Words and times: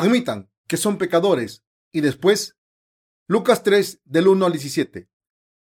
admitan 0.00 0.50
que 0.66 0.76
son 0.76 0.98
pecadores 0.98 1.64
y 1.92 2.00
después 2.00 2.56
Lucas 3.28 3.62
3 3.62 4.00
del 4.04 4.28
1 4.28 4.46
al 4.46 4.52
17. 4.52 5.08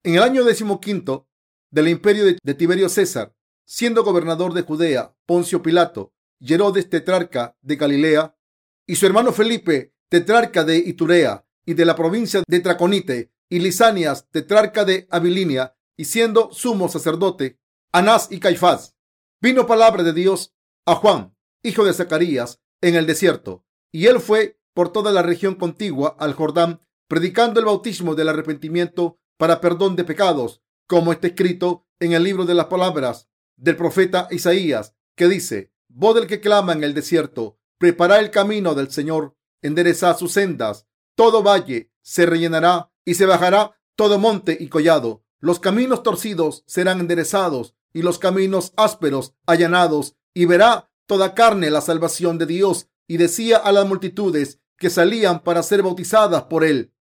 En 0.04 0.16
el 0.16 0.24
año 0.24 0.44
decimoquinto 0.44 1.28
del 1.72 1.88
imperio 1.88 2.26
de 2.26 2.54
Tiberio 2.54 2.90
César, 2.90 3.36
siendo 3.66 4.04
gobernador 4.04 4.54
de 4.54 4.62
Judea, 4.62 5.16
Poncio 5.26 5.62
Pilato, 5.62 6.14
Herodes 6.40 6.90
tetrarca 6.90 7.58
de 7.62 7.76
Galilea, 7.76 8.38
y 8.86 8.96
su 8.96 9.06
hermano 9.06 9.34
Felipe, 9.34 9.94
tetrarca 10.10 10.64
de 10.64 10.78
Iturea 10.78 11.46
y 11.66 11.74
de 11.74 11.86
la 11.86 11.96
provincia 11.96 12.44
de 12.48 12.60
Traconite, 12.60 13.34
y 13.50 13.60
Lisanias, 13.60 14.28
tetrarca 14.30 14.86
de 14.86 15.08
Abilinia, 15.10 15.76
y 15.98 16.06
siendo 16.06 16.52
sumo 16.54 16.88
sacerdote, 16.90 17.60
Anás 17.92 18.28
y 18.32 18.40
Caifás, 18.40 18.96
vino 19.42 19.68
palabra 19.68 20.04
de 20.04 20.14
Dios 20.14 20.54
a 20.86 20.96
Juan, 20.96 21.36
hijo 21.64 21.84
de 21.84 21.94
Zacarías, 21.94 22.62
en 22.82 22.96
el 22.96 23.06
desierto, 23.06 23.66
y 23.92 24.08
él 24.08 24.20
fue 24.20 24.60
por 24.74 24.92
toda 24.92 25.12
la 25.12 25.22
región 25.22 25.56
contigua 25.56 26.16
al 26.20 26.34
Jordán, 26.34 26.82
predicando 27.08 27.60
el 27.60 27.66
bautismo 27.66 28.16
del 28.16 28.30
arrepentimiento 28.30 29.18
para 29.38 29.62
perdón 29.62 29.96
de 29.96 30.04
pecados, 30.04 30.62
como 30.88 31.12
está 31.12 31.28
escrito 31.28 31.86
en 32.00 32.14
el 32.14 32.24
libro 32.24 32.46
de 32.46 32.54
las 32.54 32.66
palabras 32.66 33.30
del 33.56 33.76
profeta 33.76 34.28
Isaías, 34.32 34.96
que 35.16 35.28
dice, 35.28 35.72
voz 35.88 36.16
del 36.16 36.28
que 36.28 36.40
clama 36.40 36.74
en 36.74 36.84
el 36.84 36.94
desierto, 36.94 37.60
prepara 37.78 38.20
el 38.20 38.32
camino 38.32 38.76
del 38.76 38.92
Señor, 38.92 39.36
endereza 39.62 40.14
sus 40.14 40.34
sendas, 40.34 40.88
todo 41.16 41.42
valle 41.42 41.92
se 42.02 42.26
rellenará 42.26 42.92
y 43.04 43.16
se 43.16 43.26
bajará 43.26 43.80
todo 43.96 44.20
monte 44.20 44.56
y 44.60 44.70
collado. 44.70 45.24
Los 45.40 45.60
caminos 45.60 46.04
torcidos 46.04 46.64
serán 46.68 47.00
enderezados 47.00 47.76
y 47.94 48.04
los 48.04 48.20
caminos 48.20 48.74
ásperos 48.78 49.34
allanados, 49.48 50.16
y 50.34 50.46
verá 50.46 50.92
toda 51.08 51.34
carne 51.34 51.72
la 51.72 51.82
salvación 51.82 52.38
de 52.38 52.46
Dios. 52.46 52.90
Y 53.08 53.18
decía 53.18 53.58
a 53.58 53.72
las 53.72 53.88
multitudes 53.88 54.60
que 54.78 54.90
salían 54.90 55.44
para 55.44 55.64
ser 55.64 55.82
bautizadas 55.82 56.44
por 56.44 56.64
él, 56.64 56.94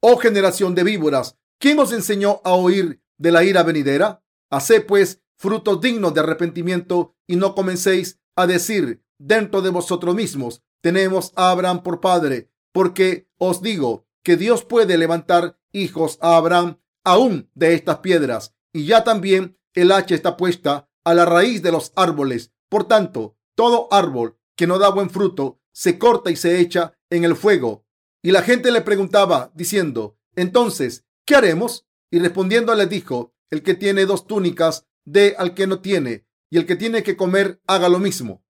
oh 0.00 0.18
generación 0.18 0.74
de 0.74 0.84
víboras, 0.84 1.36
¿quién 1.58 1.78
os 1.78 1.92
enseñó 1.92 2.40
a 2.44 2.52
oír 2.52 3.02
de 3.18 3.32
la 3.32 3.44
ira 3.44 3.62
venidera? 3.62 4.22
Haced 4.50 4.86
pues 4.86 5.22
frutos 5.36 5.80
dignos 5.80 6.14
de 6.14 6.20
arrepentimiento 6.20 7.16
y 7.26 7.36
no 7.36 7.54
comencéis 7.54 8.20
a 8.36 8.46
decir 8.46 9.02
dentro 9.18 9.62
de 9.62 9.70
vosotros 9.70 10.14
mismos, 10.14 10.62
tenemos 10.80 11.32
a 11.36 11.50
Abraham 11.50 11.82
por 11.82 12.00
padre, 12.00 12.50
porque 12.72 13.28
os 13.38 13.62
digo 13.62 14.06
que 14.22 14.36
Dios 14.36 14.64
puede 14.64 14.98
levantar 14.98 15.58
hijos 15.72 16.18
a 16.20 16.36
Abraham 16.36 16.78
aún 17.04 17.50
de 17.54 17.74
estas 17.74 17.98
piedras. 17.98 18.54
Y 18.72 18.86
ya 18.86 19.04
también 19.04 19.58
el 19.74 19.92
hacha 19.92 20.14
está 20.14 20.36
puesta 20.36 20.90
a 21.04 21.14
la 21.14 21.24
raíz 21.24 21.62
de 21.62 21.72
los 21.72 21.92
árboles. 21.96 22.52
Por 22.68 22.84
tanto, 22.84 23.36
todo 23.54 23.88
árbol 23.92 24.38
que 24.56 24.66
no 24.66 24.78
da 24.78 24.90
buen 24.90 25.10
fruto 25.10 25.60
se 25.72 25.98
corta 25.98 26.30
y 26.30 26.36
se 26.36 26.60
echa 26.60 26.96
en 27.10 27.24
el 27.24 27.36
fuego. 27.36 27.84
Y 28.22 28.30
la 28.30 28.42
gente 28.42 28.70
le 28.70 28.80
preguntaba, 28.80 29.50
diciendo, 29.54 30.16
entonces, 30.36 31.04
¿qué 31.26 31.34
haremos? 31.34 31.86
Y 32.10 32.20
respondiendo 32.20 32.74
le 32.74 32.86
dijo, 32.86 33.34
el 33.50 33.62
que 33.62 33.74
tiene 33.74 34.06
dos 34.06 34.26
túnicas, 34.26 34.86
dé 35.04 35.34
al 35.36 35.54
que 35.54 35.66
no 35.66 35.80
tiene, 35.80 36.26
y 36.48 36.56
el 36.56 36.66
que 36.66 36.76
tiene 36.76 37.02
que 37.02 37.16
comer, 37.16 37.60
haga 37.66 37.88
lo 37.88 37.98
mismo. 37.98 38.44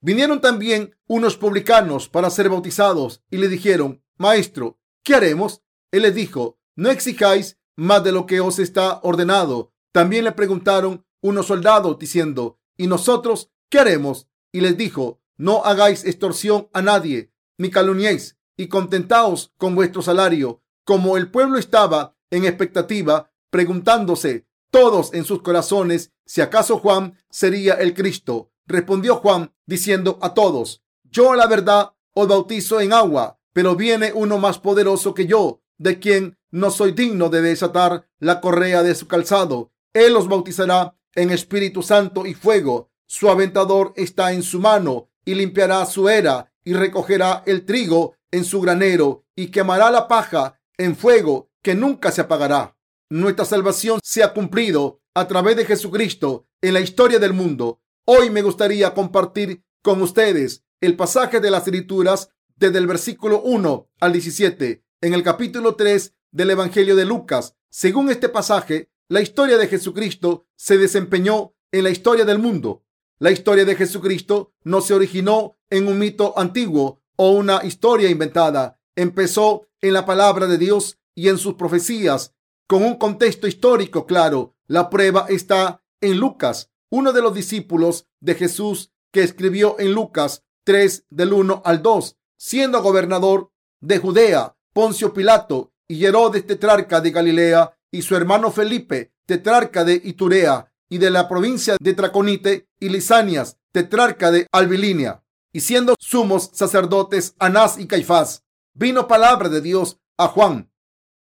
Vinieron 0.00 0.40
también 0.40 0.96
unos 1.08 1.36
publicanos 1.36 2.08
para 2.08 2.30
ser 2.30 2.48
bautizados 2.48 3.24
y 3.30 3.38
le 3.38 3.48
dijeron, 3.48 4.02
Maestro, 4.16 4.78
¿qué 5.02 5.16
haremos? 5.16 5.62
Él 5.90 6.02
les 6.02 6.14
dijo, 6.14 6.58
no 6.76 6.90
exijáis 6.90 7.58
más 7.76 8.04
de 8.04 8.12
lo 8.12 8.24
que 8.26 8.40
os 8.40 8.60
está 8.60 9.00
ordenado. 9.02 9.72
También 9.92 10.24
le 10.24 10.32
preguntaron 10.32 11.04
unos 11.20 11.46
soldados 11.46 11.98
diciendo, 11.98 12.60
¿y 12.76 12.86
nosotros 12.86 13.50
qué 13.68 13.80
haremos? 13.80 14.28
Y 14.52 14.60
les 14.60 14.76
dijo, 14.76 15.17
no 15.38 15.64
hagáis 15.64 16.04
extorsión 16.04 16.68
a 16.72 16.82
nadie, 16.82 17.32
ni 17.56 17.70
calumniéis, 17.70 18.36
y 18.56 18.66
contentaos 18.66 19.52
con 19.56 19.74
vuestro 19.74 20.02
salario. 20.02 20.62
Como 20.84 21.16
el 21.16 21.30
pueblo 21.30 21.58
estaba 21.58 22.16
en 22.30 22.44
expectativa, 22.44 23.30
preguntándose 23.50 24.46
todos 24.70 25.14
en 25.14 25.24
sus 25.24 25.40
corazones 25.42 26.12
si 26.26 26.42
acaso 26.42 26.78
Juan 26.78 27.16
sería 27.30 27.74
el 27.74 27.94
Cristo. 27.94 28.50
Respondió 28.66 29.16
Juan 29.16 29.54
diciendo 29.64 30.18
a 30.20 30.34
todos, 30.34 30.82
yo 31.04 31.34
la 31.34 31.46
verdad 31.46 31.94
os 32.12 32.28
bautizo 32.28 32.80
en 32.80 32.92
agua, 32.92 33.38
pero 33.54 33.76
viene 33.76 34.12
uno 34.12 34.38
más 34.38 34.58
poderoso 34.58 35.14
que 35.14 35.26
yo, 35.26 35.62
de 35.78 35.98
quien 35.98 36.36
no 36.50 36.70
soy 36.70 36.92
digno 36.92 37.28
de 37.28 37.40
desatar 37.40 38.08
la 38.18 38.40
correa 38.40 38.82
de 38.82 38.94
su 38.94 39.06
calzado. 39.06 39.72
Él 39.94 40.16
os 40.16 40.28
bautizará 40.28 40.96
en 41.14 41.30
Espíritu 41.30 41.82
Santo 41.82 42.26
y 42.26 42.34
fuego. 42.34 42.90
Su 43.06 43.30
aventador 43.30 43.94
está 43.96 44.32
en 44.32 44.42
su 44.42 44.60
mano 44.60 45.07
y 45.28 45.34
limpiará 45.34 45.84
su 45.84 46.08
era 46.08 46.50
y 46.64 46.72
recogerá 46.72 47.42
el 47.44 47.66
trigo 47.66 48.14
en 48.30 48.46
su 48.46 48.62
granero 48.62 49.26
y 49.36 49.48
quemará 49.48 49.90
la 49.90 50.08
paja 50.08 50.58
en 50.78 50.96
fuego 50.96 51.50
que 51.62 51.74
nunca 51.74 52.10
se 52.10 52.22
apagará. 52.22 52.78
Nuestra 53.10 53.44
salvación 53.44 54.00
se 54.02 54.22
ha 54.22 54.32
cumplido 54.32 55.02
a 55.12 55.28
través 55.28 55.54
de 55.58 55.66
Jesucristo 55.66 56.46
en 56.62 56.72
la 56.72 56.80
historia 56.80 57.18
del 57.18 57.34
mundo. 57.34 57.82
Hoy 58.06 58.30
me 58.30 58.40
gustaría 58.40 58.94
compartir 58.94 59.62
con 59.82 60.00
ustedes 60.00 60.64
el 60.80 60.96
pasaje 60.96 61.40
de 61.40 61.50
las 61.50 61.64
escrituras 61.66 62.30
desde 62.56 62.78
el 62.78 62.86
versículo 62.86 63.42
1 63.42 63.90
al 64.00 64.12
17 64.14 64.82
en 65.02 65.12
el 65.12 65.22
capítulo 65.22 65.74
3 65.74 66.14
del 66.30 66.52
Evangelio 66.52 66.96
de 66.96 67.04
Lucas. 67.04 67.54
Según 67.68 68.08
este 68.08 68.30
pasaje, 68.30 68.88
la 69.10 69.20
historia 69.20 69.58
de 69.58 69.68
Jesucristo 69.68 70.46
se 70.56 70.78
desempeñó 70.78 71.52
en 71.70 71.84
la 71.84 71.90
historia 71.90 72.24
del 72.24 72.38
mundo. 72.38 72.86
La 73.20 73.32
historia 73.32 73.64
de 73.64 73.74
Jesucristo 73.74 74.52
no 74.62 74.80
se 74.80 74.94
originó 74.94 75.56
en 75.70 75.88
un 75.88 75.98
mito 75.98 76.38
antiguo 76.38 77.02
o 77.16 77.32
una 77.32 77.64
historia 77.64 78.08
inventada. 78.08 78.80
Empezó 78.94 79.66
en 79.80 79.92
la 79.92 80.06
palabra 80.06 80.46
de 80.46 80.56
Dios 80.56 80.98
y 81.16 81.28
en 81.28 81.38
sus 81.38 81.54
profecías 81.54 82.34
con 82.68 82.84
un 82.84 82.94
contexto 82.94 83.48
histórico 83.48 84.06
claro. 84.06 84.54
La 84.68 84.88
prueba 84.88 85.26
está 85.28 85.82
en 86.00 86.18
Lucas, 86.18 86.70
uno 86.90 87.12
de 87.12 87.22
los 87.22 87.34
discípulos 87.34 88.06
de 88.20 88.36
Jesús 88.36 88.92
que 89.12 89.24
escribió 89.24 89.80
en 89.80 89.94
Lucas 89.94 90.44
3 90.64 91.06
del 91.10 91.32
1 91.32 91.62
al 91.64 91.82
2, 91.82 92.16
siendo 92.36 92.82
gobernador 92.82 93.50
de 93.80 93.98
Judea, 93.98 94.56
Poncio 94.72 95.12
Pilato 95.12 95.72
y 95.88 96.04
Herodes 96.04 96.46
tetrarca 96.46 97.00
de 97.00 97.10
Galilea 97.10 97.76
y 97.90 98.02
su 98.02 98.14
hermano 98.14 98.52
Felipe 98.52 99.12
tetrarca 99.26 99.84
de 99.84 100.00
Iturea 100.04 100.72
y 100.88 100.98
de 100.98 101.10
la 101.10 101.28
provincia 101.28 101.76
de 101.80 101.94
Traconite 101.94 102.68
y 102.80 102.88
Lisanias 102.88 103.58
tetrarca 103.72 104.30
de 104.30 104.46
Albilinia 104.52 105.22
y 105.52 105.60
siendo 105.60 105.94
sumos 105.98 106.50
sacerdotes 106.52 107.34
Anás 107.38 107.78
y 107.78 107.86
Caifás, 107.86 108.44
vino 108.74 109.08
palabra 109.08 109.48
de 109.48 109.60
Dios 109.60 109.98
a 110.16 110.28
Juan, 110.28 110.70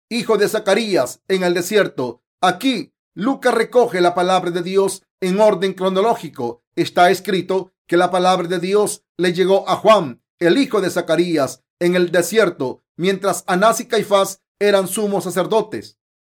hijo 0.09 0.39
de 0.39 0.49
Zacarías, 0.49 1.21
en 1.29 1.43
el 1.43 1.55
desierto. 1.55 2.23
Aquí 2.41 2.93
Lucas 3.15 3.55
recoge 3.55 4.01
la 4.01 4.15
palabra 4.15 4.51
de 4.51 4.63
Dios 4.63 5.03
en 5.21 5.41
orden 5.41 5.75
cronológico. 5.75 6.63
Está 6.77 7.11
escrito 7.11 7.73
que 7.87 7.97
la 7.97 8.11
palabra 8.11 8.49
de 8.49 8.59
Dios 8.59 9.05
le 9.17 9.33
llegó 9.33 9.69
a 9.69 9.77
Juan, 9.77 10.23
el 10.39 10.59
hijo 10.59 10.81
de 10.81 10.91
Zacarías, 10.91 11.63
en 11.81 11.97
el 11.97 12.11
desierto, 12.11 12.85
mientras 12.97 13.45
Anás 13.47 13.81
y 13.81 13.87
Caifás 13.87 14.43
eran 14.59 14.89
sumos 14.89 15.25
sacerdotes. 15.25 15.99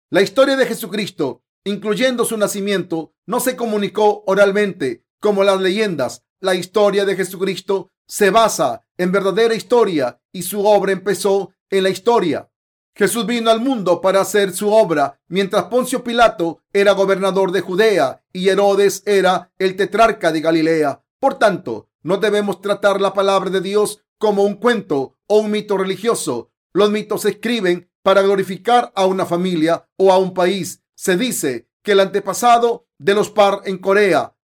La 0.10 0.22
historia 0.22 0.56
de 0.56 0.66
Jesucristo, 0.66 1.44
incluyendo 1.64 2.26
su 2.26 2.38
nacimiento, 2.38 3.14
no 3.26 3.40
se 3.40 3.56
comunicó 3.56 4.24
oralmente 4.26 5.04
como 5.20 5.44
las 5.44 5.60
leyendas. 5.62 6.24
La 6.40 6.56
historia 6.56 7.06
de 7.06 7.16
Jesucristo 7.16 7.92
se 8.08 8.30
basa 8.30 8.86
en 8.98 9.12
verdadera 9.12 9.56
historia 9.56 10.20
y 10.32 10.44
su 10.44 10.66
obra 10.66 10.92
empezó 10.92 11.52
en 11.70 11.84
la 11.84 11.90
historia. 11.90 12.50
Jesús 12.96 13.26
vino 13.26 13.50
al 13.50 13.62
mundo 13.62 14.02
para 14.02 14.22
hacer 14.22 14.52
su 14.52 14.74
obra, 14.74 15.22
mientras 15.28 15.66
Poncio 15.66 16.04
Pilato 16.04 16.62
era 16.74 16.92
gobernador 16.92 17.52
de 17.52 17.62
Judea 17.62 18.24
y 18.34 18.50
Herodes 18.50 19.04
era 19.06 19.52
el 19.58 19.76
tetrarca 19.76 20.32
de 20.32 20.42
Galilea. 20.42 21.04
Por 21.20 21.40
tanto, 21.40 21.88
no 22.02 22.18
debemos 22.18 22.62
tratar 22.62 23.00
la 23.00 23.14
palabra 23.14 23.50
de 23.50 23.62
Dios 23.62 24.04
como 24.18 24.44
un 24.44 24.56
cuento 24.56 25.18
o 25.28 25.40
un 25.40 25.52
mito 25.52 25.78
religioso. 25.78 26.52
Los 26.74 26.92
mitos 26.92 27.22
se 27.22 27.30
escriben 27.30 27.90
para 28.04 28.22
glorificar 28.22 28.92
a 28.96 29.06
una 29.06 29.26
familia 29.26 29.88
o 29.98 30.12
a 30.12 30.18
un 30.18 30.34
país. 30.34 30.82
Se 31.02 31.16
dice 31.16 31.70
que 31.82 31.94
el 31.94 32.02
antepasado 32.02 32.90
de 32.98 33.14
los 33.14 33.30
Par 33.30 33.62
en 33.64 33.78
Corea 33.78 34.36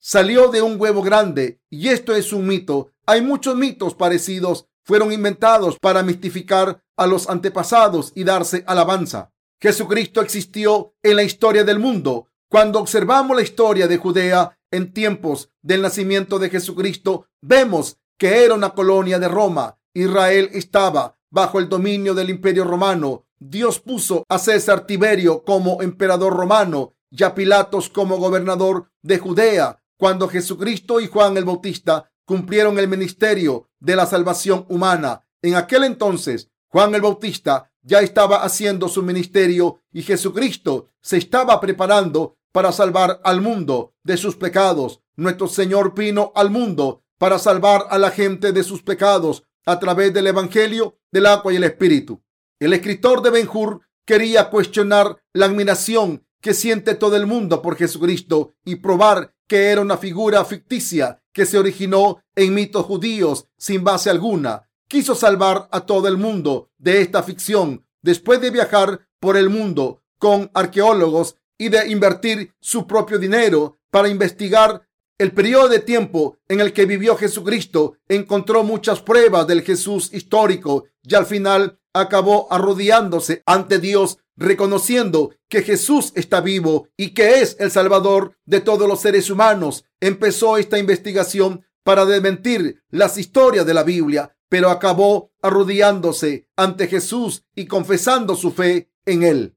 salió 0.00 0.48
de 0.48 0.60
un 0.60 0.80
huevo 0.80 1.00
grande 1.00 1.60
y 1.70 1.90
esto 1.90 2.12
es 2.16 2.32
un 2.32 2.44
mito. 2.44 2.90
Hay 3.06 3.22
muchos 3.22 3.54
mitos 3.54 3.94
parecidos 3.94 4.66
fueron 4.82 5.12
inventados 5.12 5.78
para 5.78 6.02
mistificar 6.02 6.82
a 6.96 7.06
los 7.06 7.28
antepasados 7.28 8.10
y 8.16 8.24
darse 8.24 8.64
alabanza. 8.66 9.32
Jesucristo 9.60 10.22
existió 10.22 10.96
en 11.04 11.14
la 11.14 11.22
historia 11.22 11.62
del 11.62 11.78
mundo. 11.78 12.30
Cuando 12.50 12.80
observamos 12.80 13.36
la 13.36 13.44
historia 13.44 13.86
de 13.86 13.98
Judea 13.98 14.58
en 14.72 14.92
tiempos 14.92 15.52
del 15.62 15.82
nacimiento 15.82 16.40
de 16.40 16.50
Jesucristo, 16.50 17.28
vemos 17.40 17.96
que 18.18 18.44
era 18.44 18.54
una 18.54 18.70
colonia 18.70 19.20
de 19.20 19.28
Roma. 19.28 19.78
Israel 19.94 20.50
estaba 20.52 21.16
bajo 21.30 21.60
el 21.60 21.68
dominio 21.68 22.12
del 22.12 22.30
imperio 22.30 22.64
romano. 22.64 23.25
Dios 23.38 23.80
puso 23.80 24.24
a 24.28 24.38
César 24.38 24.86
Tiberio 24.86 25.44
como 25.44 25.82
emperador 25.82 26.34
romano 26.34 26.92
y 27.10 27.22
a 27.22 27.34
Pilatos 27.34 27.88
como 27.88 28.16
gobernador 28.16 28.90
de 29.02 29.18
Judea. 29.18 29.82
Cuando 29.98 30.28
Jesucristo 30.28 31.00
y 31.00 31.06
Juan 31.06 31.36
el 31.36 31.44
Bautista 31.44 32.10
cumplieron 32.24 32.78
el 32.78 32.88
ministerio 32.88 33.68
de 33.78 33.96
la 33.96 34.06
salvación 34.06 34.66
humana. 34.68 35.26
En 35.42 35.54
aquel 35.54 35.84
entonces, 35.84 36.50
Juan 36.68 36.94
el 36.94 37.02
Bautista 37.02 37.70
ya 37.82 38.00
estaba 38.00 38.42
haciendo 38.42 38.88
su 38.88 39.02
ministerio 39.02 39.80
y 39.92 40.02
Jesucristo 40.02 40.88
se 41.00 41.18
estaba 41.18 41.60
preparando 41.60 42.36
para 42.52 42.72
salvar 42.72 43.20
al 43.22 43.40
mundo 43.40 43.94
de 44.02 44.16
sus 44.16 44.34
pecados. 44.36 45.00
Nuestro 45.14 45.46
Señor 45.46 45.94
vino 45.94 46.32
al 46.34 46.50
mundo 46.50 47.04
para 47.18 47.38
salvar 47.38 47.86
a 47.90 47.98
la 47.98 48.10
gente 48.10 48.52
de 48.52 48.64
sus 48.64 48.82
pecados 48.82 49.44
a 49.64 49.78
través 49.78 50.12
del 50.12 50.26
Evangelio 50.26 50.98
del 51.12 51.26
agua 51.26 51.52
y 51.52 51.56
el 51.56 51.64
Espíritu. 51.64 52.22
El 52.58 52.72
escritor 52.72 53.20
de 53.20 53.28
Benjur 53.28 53.82
quería 54.06 54.48
cuestionar 54.48 55.22
la 55.34 55.44
admiración 55.44 56.24
que 56.40 56.54
siente 56.54 56.94
todo 56.94 57.16
el 57.16 57.26
mundo 57.26 57.60
por 57.60 57.76
Jesucristo 57.76 58.54
y 58.64 58.76
probar 58.76 59.34
que 59.46 59.66
era 59.66 59.82
una 59.82 59.98
figura 59.98 60.42
ficticia 60.44 61.22
que 61.34 61.44
se 61.44 61.58
originó 61.58 62.22
en 62.34 62.54
mitos 62.54 62.86
judíos 62.86 63.48
sin 63.58 63.84
base 63.84 64.08
alguna. 64.08 64.70
Quiso 64.88 65.14
salvar 65.14 65.68
a 65.70 65.80
todo 65.84 66.08
el 66.08 66.16
mundo 66.16 66.70
de 66.78 67.02
esta 67.02 67.22
ficción 67.22 67.84
después 68.00 68.40
de 68.40 68.50
viajar 68.50 69.06
por 69.20 69.36
el 69.36 69.50
mundo 69.50 70.02
con 70.18 70.50
arqueólogos 70.54 71.36
y 71.58 71.68
de 71.68 71.88
invertir 71.88 72.54
su 72.60 72.86
propio 72.86 73.18
dinero 73.18 73.78
para 73.90 74.08
investigar 74.08 74.85
el 75.18 75.32
periodo 75.32 75.68
de 75.68 75.78
tiempo 75.78 76.38
en 76.48 76.60
el 76.60 76.72
que 76.74 76.84
vivió 76.84 77.16
Jesucristo 77.16 77.96
encontró 78.08 78.64
muchas 78.64 79.00
pruebas 79.00 79.46
del 79.46 79.62
Jesús 79.62 80.12
histórico 80.12 80.84
y 81.02 81.14
al 81.14 81.24
final 81.24 81.78
acabó 81.94 82.52
arrodillándose 82.52 83.42
ante 83.46 83.78
Dios, 83.78 84.18
reconociendo 84.36 85.30
que 85.48 85.62
Jesús 85.62 86.12
está 86.14 86.42
vivo 86.42 86.88
y 86.98 87.14
que 87.14 87.40
es 87.40 87.56
el 87.58 87.70
Salvador 87.70 88.36
de 88.44 88.60
todos 88.60 88.86
los 88.86 89.00
seres 89.00 89.30
humanos. 89.30 89.86
Empezó 90.00 90.58
esta 90.58 90.78
investigación 90.78 91.64
para 91.82 92.04
desmentir 92.04 92.82
las 92.90 93.16
historias 93.16 93.64
de 93.64 93.72
la 93.72 93.84
Biblia, 93.84 94.36
pero 94.50 94.68
acabó 94.68 95.32
arrodillándose 95.40 96.46
ante 96.56 96.88
Jesús 96.88 97.44
y 97.54 97.66
confesando 97.66 98.36
su 98.36 98.52
fe 98.52 98.90
en 99.06 99.22
él. 99.22 99.56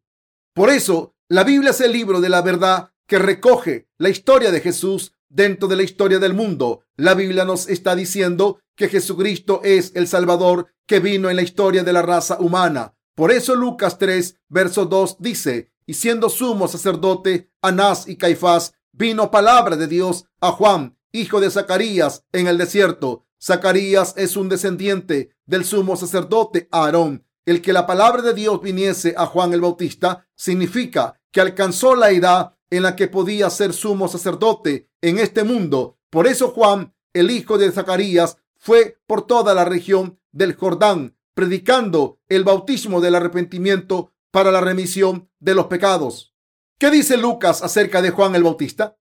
Por 0.54 0.70
eso, 0.70 1.16
la 1.28 1.44
Biblia 1.44 1.72
es 1.72 1.82
el 1.82 1.92
libro 1.92 2.22
de 2.22 2.30
la 2.30 2.42
verdad 2.42 2.92
que 3.08 3.20
recoge 3.20 3.90
la 3.98 4.10
historia 4.10 4.52
de 4.52 4.62
Jesús 4.62 5.14
dentro 5.30 5.68
de 5.68 5.76
la 5.76 5.84
historia 5.84 6.20
del 6.20 6.34
mundo. 6.34 6.84
La 6.98 7.14
Biblia 7.14 7.46
nos 7.46 7.70
está 7.70 7.96
diciendo 7.96 8.60
que 8.76 8.90
Jesucristo 8.90 9.62
es 9.64 9.92
el 9.96 10.08
Salvador 10.08 10.68
que 10.86 11.00
vino 11.00 11.30
en 11.30 11.36
la 11.36 11.42
historia 11.42 11.84
de 11.84 11.94
la 11.94 12.02
raza 12.02 12.40
humana. 12.40 12.96
Por 13.16 13.32
eso 13.32 13.56
Lucas 13.56 13.98
3, 13.98 14.36
verso 14.50 14.86
2 14.86 15.18
dice, 15.20 15.72
y 15.86 15.96
siendo 15.96 16.30
sumo 16.30 16.68
sacerdote 16.68 17.52
Anás 17.62 18.08
y 18.08 18.16
Caifás, 18.16 18.74
vino 18.92 19.32
palabra 19.32 19.76
de 19.76 19.88
Dios 19.88 20.26
a 20.40 20.52
Juan, 20.52 20.98
hijo 21.12 21.42
de 21.42 21.52
Zacarías, 21.52 22.24
en 22.32 22.48
el 22.48 22.58
desierto. 22.58 23.26
Zacarías 23.42 24.14
es 24.18 24.38
un 24.38 24.50
descendiente 24.50 25.32
del 25.46 25.66
sumo 25.66 25.96
sacerdote 25.96 26.68
Aarón. 26.72 27.26
El 27.46 27.62
que 27.62 27.74
la 27.74 27.88
palabra 27.88 28.22
de 28.22 28.34
Dios 28.34 28.62
viniese 28.62 29.16
a 29.18 29.26
Juan 29.26 29.54
el 29.54 29.62
Bautista 29.62 30.28
significa 30.36 31.20
que 31.32 31.42
alcanzó 31.42 31.96
la 31.96 32.12
edad 32.12 32.56
en 32.70 32.84
la 32.84 32.96
que 32.96 33.08
podía 33.08 33.50
ser 33.50 33.74
sumo 33.74 34.08
sacerdote 34.08 34.90
en 35.02 35.20
este 35.20 35.44
mundo. 35.44 35.98
Por 36.10 36.28
eso 36.28 36.50
Juan, 36.50 36.94
el 37.14 37.32
hijo 37.32 37.58
de 37.58 37.72
Zacarías, 37.72 38.38
fue 38.58 39.00
por 39.08 39.26
toda 39.26 39.54
la 39.54 39.66
región 39.66 40.20
del 40.32 40.56
Jordán, 40.56 41.18
predicando 41.34 42.20
el 42.28 42.44
bautismo 42.44 43.02
del 43.02 43.16
arrepentimiento 43.16 44.14
para 44.32 44.52
la 44.52 44.62
remisión 44.62 45.30
de 45.40 45.56
los 45.56 45.68
pecados. 45.68 46.36
¿Qué 46.78 46.92
dice 46.92 47.18
Lucas 47.18 47.64
acerca 47.64 48.02
de 48.02 48.12
Juan 48.12 48.36
el 48.36 48.44
Bautista? 48.44 48.98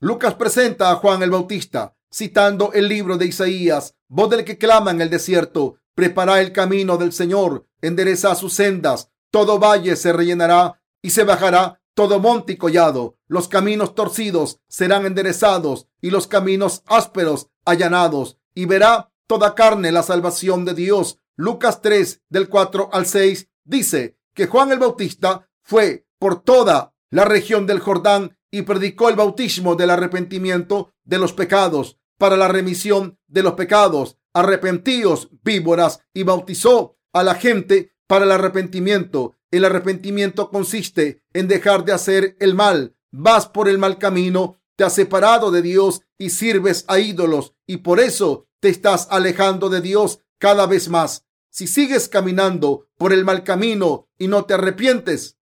Lucas 0.00 0.34
presenta 0.34 0.90
a 0.90 0.96
Juan 0.96 1.22
el 1.22 1.30
Bautista 1.30 1.96
citando 2.12 2.72
el 2.72 2.88
libro 2.88 3.16
de 3.16 3.26
Isaías, 3.26 3.96
voz 4.08 4.30
del 4.30 4.44
que 4.44 4.58
clama 4.58 4.90
en 4.90 5.00
el 5.00 5.10
desierto, 5.10 5.76
prepara 5.94 6.40
el 6.40 6.52
camino 6.52 6.96
del 6.96 7.12
Señor, 7.12 7.66
endereza 7.80 8.34
sus 8.34 8.54
sendas, 8.54 9.10
todo 9.30 9.58
valle 9.58 9.94
se 9.96 10.12
rellenará 10.12 10.82
y 11.02 11.10
se 11.10 11.24
bajará 11.24 11.79
todo 12.00 12.18
monte 12.18 12.54
y 12.54 12.56
collado, 12.56 13.18
los 13.28 13.46
caminos 13.46 13.94
torcidos 13.94 14.58
serán 14.68 15.04
enderezados 15.04 15.86
y 16.00 16.08
los 16.08 16.26
caminos 16.26 16.82
ásperos 16.86 17.50
allanados, 17.66 18.38
y 18.54 18.64
verá 18.64 19.12
toda 19.26 19.54
carne 19.54 19.92
la 19.92 20.02
salvación 20.02 20.64
de 20.64 20.72
Dios. 20.72 21.18
Lucas 21.36 21.82
3 21.82 22.22
del 22.30 22.48
4 22.48 22.88
al 22.90 23.04
6 23.04 23.50
dice 23.64 24.16
que 24.32 24.46
Juan 24.46 24.72
el 24.72 24.78
Bautista 24.78 25.46
fue 25.60 26.06
por 26.18 26.42
toda 26.42 26.94
la 27.10 27.26
región 27.26 27.66
del 27.66 27.80
Jordán 27.80 28.34
y 28.50 28.62
predicó 28.62 29.10
el 29.10 29.16
bautismo 29.16 29.74
del 29.74 29.90
arrepentimiento 29.90 30.94
de 31.04 31.18
los 31.18 31.34
pecados 31.34 31.98
para 32.16 32.38
la 32.38 32.48
remisión 32.48 33.18
de 33.26 33.42
los 33.42 33.52
pecados. 33.52 34.16
Arrepentíos, 34.32 35.28
víboras, 35.42 36.00
y 36.14 36.22
bautizó 36.22 36.96
a 37.12 37.22
la 37.22 37.34
gente 37.34 37.92
para 38.06 38.24
el 38.24 38.32
arrepentimiento. 38.32 39.36
El 39.50 39.64
arrepentimiento 39.64 40.50
consiste 40.50 41.22
en 41.32 41.48
dejar 41.48 41.84
de 41.84 41.92
hacer 41.92 42.36
el 42.40 42.54
mal. 42.54 42.94
Vas 43.10 43.48
por 43.48 43.68
el 43.68 43.78
mal 43.78 43.98
camino, 43.98 44.60
te 44.76 44.84
has 44.84 44.94
separado 44.94 45.50
de 45.50 45.62
Dios 45.62 46.02
y 46.18 46.30
sirves 46.30 46.84
a 46.88 46.98
ídolos 46.98 47.54
y 47.66 47.78
por 47.78 47.98
eso 47.98 48.46
te 48.60 48.68
estás 48.68 49.08
alejando 49.10 49.68
de 49.68 49.80
Dios 49.80 50.20
cada 50.38 50.66
vez 50.66 50.88
más. 50.88 51.26
Si 51.50 51.66
sigues 51.66 52.08
caminando 52.08 52.88
por 52.96 53.12
el 53.12 53.24
mal 53.24 53.42
camino 53.42 54.08
y 54.16 54.28
no 54.28 54.44
te 54.44 54.54
arrepientes, 54.54 55.36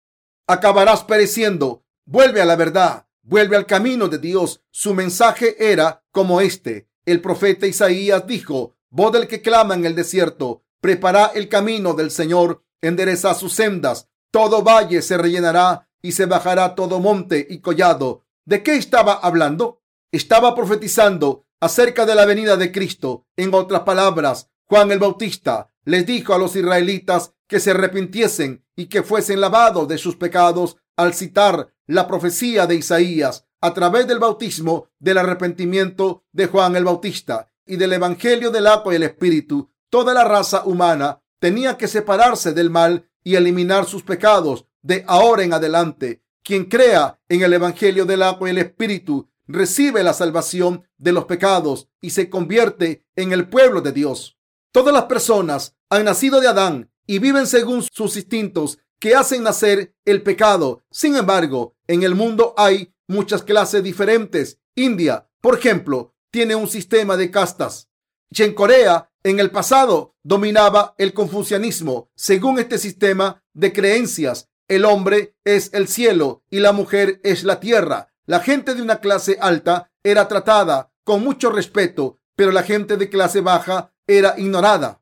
acabarás 0.46 1.04
pereciendo. 1.04 1.84
Vuelve 2.06 2.40
a 2.40 2.46
la 2.46 2.56
verdad, 2.56 3.06
vuelve 3.22 3.56
al 3.56 3.66
camino 3.66 4.08
de 4.08 4.18
Dios. 4.18 4.62
Su 4.70 4.94
mensaje 4.94 5.70
era 5.70 6.02
como 6.10 6.40
este. 6.40 6.88
El 7.04 7.20
profeta 7.20 7.66
Isaías 7.66 8.26
dijo, 8.26 8.76
voz 8.88 9.12
del 9.12 9.28
que 9.28 9.42
clama 9.42 9.74
en 9.74 9.84
el 9.84 9.94
desierto, 9.94 10.64
Prepara 10.80 11.32
el 11.34 11.48
camino 11.48 11.94
del 11.94 12.12
Señor, 12.12 12.62
endereza 12.82 13.34
sus 13.34 13.52
sendas. 13.52 14.08
Todo 14.30 14.62
valle 14.62 15.02
se 15.02 15.16
rellenará 15.16 15.88
y 16.02 16.12
se 16.12 16.26
bajará 16.26 16.74
todo 16.74 17.00
monte 17.00 17.46
y 17.48 17.60
collado. 17.60 18.24
¿De 18.44 18.62
qué 18.62 18.76
estaba 18.76 19.14
hablando? 19.14 19.82
Estaba 20.12 20.54
profetizando 20.54 21.46
acerca 21.60 22.06
de 22.06 22.14
la 22.14 22.24
venida 22.24 22.56
de 22.56 22.72
Cristo. 22.72 23.26
En 23.36 23.52
otras 23.54 23.82
palabras, 23.82 24.50
Juan 24.66 24.92
el 24.92 24.98
Bautista 24.98 25.70
les 25.84 26.06
dijo 26.06 26.34
a 26.34 26.38
los 26.38 26.54
israelitas 26.56 27.34
que 27.46 27.60
se 27.60 27.70
arrepintiesen 27.70 28.64
y 28.76 28.86
que 28.86 29.02
fuesen 29.02 29.40
lavados 29.40 29.88
de 29.88 29.98
sus 29.98 30.16
pecados 30.16 30.76
al 30.96 31.14
citar 31.14 31.72
la 31.86 32.06
profecía 32.06 32.66
de 32.66 32.76
Isaías 32.76 33.46
a 33.60 33.74
través 33.74 34.06
del 34.06 34.18
bautismo 34.18 34.88
del 34.98 35.18
arrepentimiento 35.18 36.24
de 36.32 36.46
Juan 36.46 36.76
el 36.76 36.84
Bautista 36.84 37.50
y 37.66 37.76
del 37.76 37.94
Evangelio 37.94 38.50
del 38.50 38.66
agua 38.66 38.92
y 38.92 38.96
el 38.96 39.02
Espíritu. 39.02 39.70
Toda 39.90 40.12
la 40.14 40.24
raza 40.24 40.64
humana 40.64 41.22
tenía 41.38 41.76
que 41.76 41.88
separarse 41.88 42.52
del 42.52 42.70
mal 42.70 43.08
y 43.24 43.36
eliminar 43.36 43.84
sus 43.84 44.02
pecados 44.02 44.66
de 44.82 45.04
ahora 45.06 45.42
en 45.42 45.52
adelante. 45.52 46.22
Quien 46.42 46.64
crea 46.64 47.20
en 47.28 47.42
el 47.42 47.52
Evangelio 47.52 48.06
del 48.06 48.22
agua 48.22 48.48
y 48.48 48.52
el 48.52 48.58
Espíritu 48.58 49.28
recibe 49.46 50.02
la 50.02 50.12
salvación 50.12 50.84
de 50.96 51.12
los 51.12 51.24
pecados 51.24 51.88
y 52.00 52.10
se 52.10 52.30
convierte 52.30 53.04
en 53.16 53.32
el 53.32 53.48
pueblo 53.48 53.80
de 53.80 53.92
Dios. 53.92 54.38
Todas 54.72 54.94
las 54.94 55.04
personas 55.04 55.74
han 55.90 56.04
nacido 56.04 56.40
de 56.40 56.48
Adán 56.48 56.90
y 57.06 57.18
viven 57.18 57.46
según 57.46 57.82
sus 57.82 58.16
instintos 58.16 58.78
que 59.00 59.14
hacen 59.14 59.42
nacer 59.42 59.94
el 60.04 60.22
pecado. 60.22 60.84
Sin 60.90 61.16
embargo, 61.16 61.74
en 61.86 62.02
el 62.02 62.14
mundo 62.14 62.54
hay 62.56 62.92
muchas 63.06 63.42
clases 63.42 63.82
diferentes. 63.82 64.58
India, 64.74 65.28
por 65.40 65.58
ejemplo, 65.58 66.14
tiene 66.30 66.54
un 66.54 66.68
sistema 66.68 67.16
de 67.16 67.30
castas. 67.30 67.87
Y 68.30 68.42
en 68.42 68.54
Corea 68.54 69.10
en 69.22 69.40
el 69.40 69.50
pasado 69.50 70.14
dominaba 70.22 70.94
el 70.98 71.12
confucianismo. 71.12 72.10
Según 72.14 72.58
este 72.58 72.78
sistema 72.78 73.42
de 73.52 73.72
creencias, 73.72 74.48
el 74.68 74.84
hombre 74.84 75.34
es 75.44 75.70
el 75.72 75.88
cielo 75.88 76.42
y 76.50 76.60
la 76.60 76.72
mujer 76.72 77.20
es 77.24 77.44
la 77.44 77.58
tierra. 77.60 78.12
La 78.26 78.40
gente 78.40 78.74
de 78.74 78.82
una 78.82 79.00
clase 79.00 79.38
alta 79.40 79.90
era 80.02 80.28
tratada 80.28 80.92
con 81.04 81.24
mucho 81.24 81.50
respeto, 81.50 82.18
pero 82.36 82.52
la 82.52 82.62
gente 82.62 82.96
de 82.96 83.08
clase 83.08 83.40
baja 83.40 83.92
era 84.06 84.34
ignorada. 84.36 85.00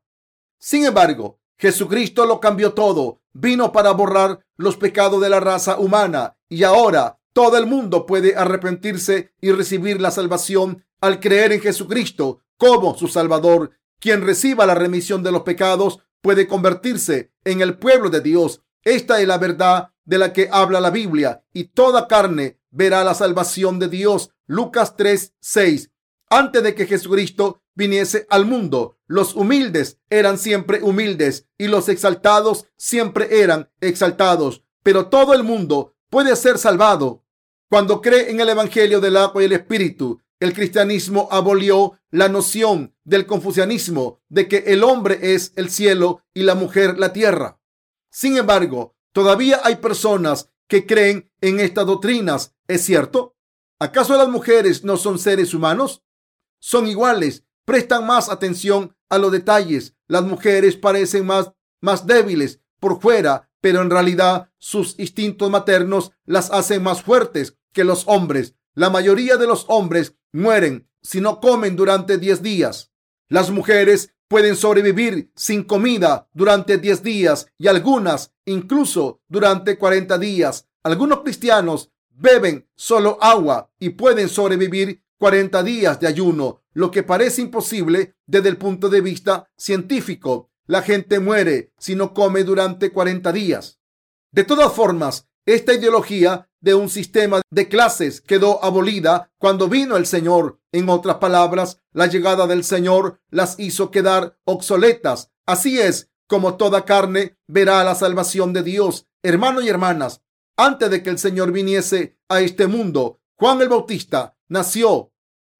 Sin 0.57 0.85
embargo, 0.85 1.39
Jesucristo 1.57 2.25
lo 2.25 2.39
cambió 2.39 2.73
todo. 2.73 3.21
Vino 3.33 3.71
para 3.71 3.91
borrar 3.91 4.39
los 4.55 4.77
pecados 4.77 5.21
de 5.21 5.29
la 5.29 5.39
raza 5.39 5.77
humana 5.77 6.37
y 6.49 6.63
ahora 6.63 7.19
todo 7.33 7.57
el 7.57 7.67
mundo 7.67 8.05
puede 8.05 8.35
arrepentirse 8.35 9.33
y 9.41 9.51
recibir 9.51 10.01
la 10.01 10.11
salvación 10.11 10.85
al 11.01 11.19
creer 11.19 11.51
en 11.51 11.61
Jesucristo 11.61 12.41
como 12.57 12.97
su 12.97 13.07
Salvador 13.07 13.71
quien 13.99 14.25
reciba 14.25 14.65
la 14.65 14.75
remisión 14.75 15.23
de 15.23 15.31
los 15.31 15.41
pecados 15.41 15.99
puede 16.21 16.47
convertirse 16.47 17.31
en 17.43 17.61
el 17.61 17.77
pueblo 17.77 18.09
de 18.09 18.21
Dios. 18.21 18.61
Esta 18.83 19.19
es 19.21 19.27
la 19.27 19.37
verdad 19.37 19.91
de 20.05 20.17
la 20.17 20.33
que 20.33 20.49
habla 20.51 20.79
la 20.79 20.91
Biblia 20.91 21.43
y 21.53 21.65
toda 21.65 22.07
carne 22.07 22.59
verá 22.69 23.03
la 23.03 23.13
salvación 23.13 23.79
de 23.79 23.89
Dios. 23.89 24.31
Lucas 24.45 24.95
3, 24.95 25.33
6. 25.39 25.91
Antes 26.29 26.63
de 26.63 26.75
que 26.75 26.85
Jesucristo 26.85 27.61
viniese 27.73 28.25
al 28.29 28.45
mundo, 28.45 28.97
los 29.07 29.35
humildes 29.35 29.99
eran 30.09 30.37
siempre 30.37 30.81
humildes 30.81 31.47
y 31.57 31.67
los 31.67 31.89
exaltados 31.89 32.65
siempre 32.77 33.41
eran 33.41 33.69
exaltados. 33.81 34.63
Pero 34.83 35.07
todo 35.07 35.33
el 35.33 35.43
mundo 35.43 35.95
puede 36.09 36.35
ser 36.35 36.57
salvado 36.57 37.23
cuando 37.69 38.01
cree 38.01 38.31
en 38.31 38.39
el 38.39 38.49
Evangelio 38.49 39.01
del 39.01 39.17
agua 39.17 39.41
y 39.41 39.45
el 39.45 39.53
Espíritu. 39.53 40.21
El 40.39 40.53
cristianismo 40.53 41.27
abolió 41.31 41.99
la 42.11 42.29
noción 42.29 42.95
del 43.03 43.25
confucianismo 43.25 44.21
de 44.29 44.47
que 44.47 44.57
el 44.67 44.83
hombre 44.83 45.33
es 45.33 45.51
el 45.55 45.69
cielo 45.71 46.21
y 46.33 46.43
la 46.43 46.53
mujer 46.53 46.99
la 46.99 47.11
tierra. 47.11 47.59
Sin 48.11 48.37
embargo, 48.37 48.95
todavía 49.13 49.61
hay 49.63 49.77
personas 49.77 50.51
que 50.67 50.85
creen 50.85 51.31
en 51.41 51.59
estas 51.59 51.87
doctrinas. 51.87 52.53
¿Es 52.67 52.83
cierto? 52.83 53.35
¿Acaso 53.79 54.15
las 54.15 54.29
mujeres 54.29 54.83
no 54.83 54.97
son 54.97 55.17
seres 55.17 55.53
humanos? 55.53 56.03
Son 56.59 56.87
iguales, 56.87 57.43
prestan 57.65 58.05
más 58.05 58.29
atención 58.29 58.95
a 59.09 59.17
los 59.17 59.31
detalles. 59.31 59.95
Las 60.07 60.23
mujeres 60.23 60.75
parecen 60.75 61.25
más, 61.25 61.51
más 61.81 62.05
débiles 62.05 62.59
por 62.79 63.01
fuera, 63.01 63.49
pero 63.61 63.81
en 63.81 63.89
realidad 63.89 64.51
sus 64.57 64.99
instintos 64.99 65.49
maternos 65.49 66.11
las 66.25 66.51
hacen 66.51 66.83
más 66.83 67.01
fuertes 67.01 67.57
que 67.73 67.83
los 67.83 68.03
hombres. 68.07 68.55
La 68.77 68.91
mayoría 68.91 69.37
de 69.37 69.47
los 69.47 69.65
hombres 69.69 70.13
mueren 70.31 70.87
si 71.01 71.19
no 71.19 71.39
comen 71.39 71.75
durante 71.75 72.19
10 72.19 72.43
días. 72.43 72.91
Las 73.27 73.49
mujeres 73.49 74.13
pueden 74.27 74.55
sobrevivir 74.55 75.31
sin 75.35 75.63
comida 75.63 76.29
durante 76.31 76.77
10 76.77 77.01
días 77.01 77.47
y 77.57 77.69
algunas 77.69 78.35
incluso 78.45 79.19
durante 79.27 79.79
40 79.79 80.19
días. 80.19 80.67
Algunos 80.83 81.21
cristianos 81.21 81.89
beben 82.11 82.69
solo 82.75 83.17
agua 83.19 83.71
y 83.79 83.89
pueden 83.89 84.29
sobrevivir 84.29 85.01
40 85.17 85.63
días 85.63 85.99
de 85.99 86.05
ayuno, 86.05 86.61
lo 86.73 86.91
que 86.91 87.01
parece 87.01 87.41
imposible 87.41 88.13
desde 88.27 88.49
el 88.49 88.57
punto 88.57 88.89
de 88.89 89.01
vista 89.01 89.49
científico. 89.57 90.51
La 90.67 90.83
gente 90.83 91.19
muere 91.19 91.73
si 91.79 91.95
no 91.95 92.13
come 92.13 92.43
durante 92.43 92.91
40 92.91 93.31
días. 93.31 93.79
De 94.31 94.43
todas 94.43 94.71
formas, 94.71 95.27
esta 95.47 95.73
ideología 95.73 96.46
de 96.61 96.75
un 96.75 96.89
sistema 96.89 97.41
de 97.51 97.67
clases 97.67 98.21
quedó 98.21 98.63
abolida 98.63 99.31
cuando 99.37 99.67
vino 99.67 99.97
el 99.97 100.05
Señor. 100.05 100.59
En 100.71 100.89
otras 100.89 101.17
palabras, 101.17 101.81
la 101.91 102.07
llegada 102.07 102.47
del 102.47 102.63
Señor 102.63 103.19
las 103.29 103.59
hizo 103.59 103.91
quedar 103.91 104.37
obsoletas. 104.45 105.31
Así 105.45 105.79
es 105.79 106.09
como 106.27 106.57
toda 106.57 106.85
carne 106.85 107.37
verá 107.47 107.83
la 107.83 107.95
salvación 107.95 108.53
de 108.53 108.63
Dios. 108.63 109.07
Hermanos 109.23 109.63
y 109.63 109.69
hermanas, 109.69 110.21
antes 110.57 110.89
de 110.89 111.01
que 111.01 111.09
el 111.09 111.17
Señor 111.17 111.51
viniese 111.51 112.17
a 112.29 112.41
este 112.41 112.67
mundo, 112.67 113.21
Juan 113.39 113.61
el 113.61 113.69
Bautista 113.69 114.35
nació. 114.49 115.11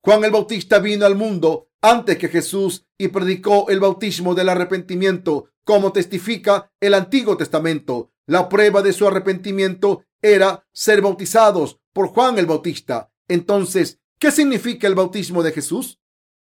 Juan 0.03 0.23
el 0.23 0.31
Bautista 0.31 0.79
vino 0.79 1.05
al 1.05 1.15
mundo 1.15 1.69
antes 1.81 2.17
que 2.17 2.27
Jesús 2.27 2.85
y 2.97 3.09
predicó 3.09 3.69
el 3.69 3.79
bautismo 3.79 4.35
del 4.35 4.49
arrepentimiento, 4.49 5.49
como 5.63 5.91
testifica 5.91 6.71
el 6.79 6.93
Antiguo 6.93 7.37
Testamento. 7.37 8.11
La 8.27 8.49
prueba 8.49 8.81
de 8.81 8.93
su 8.93 9.07
arrepentimiento 9.07 10.03
era 10.21 10.67
ser 10.73 11.01
bautizados 11.01 11.79
por 11.93 12.09
Juan 12.09 12.37
el 12.37 12.45
Bautista. 12.45 13.11
Entonces, 13.27 13.99
¿qué 14.19 14.31
significa 14.31 14.85
el 14.85 14.95
bautismo 14.95 15.41
de 15.41 15.53
Jesús? 15.53 15.99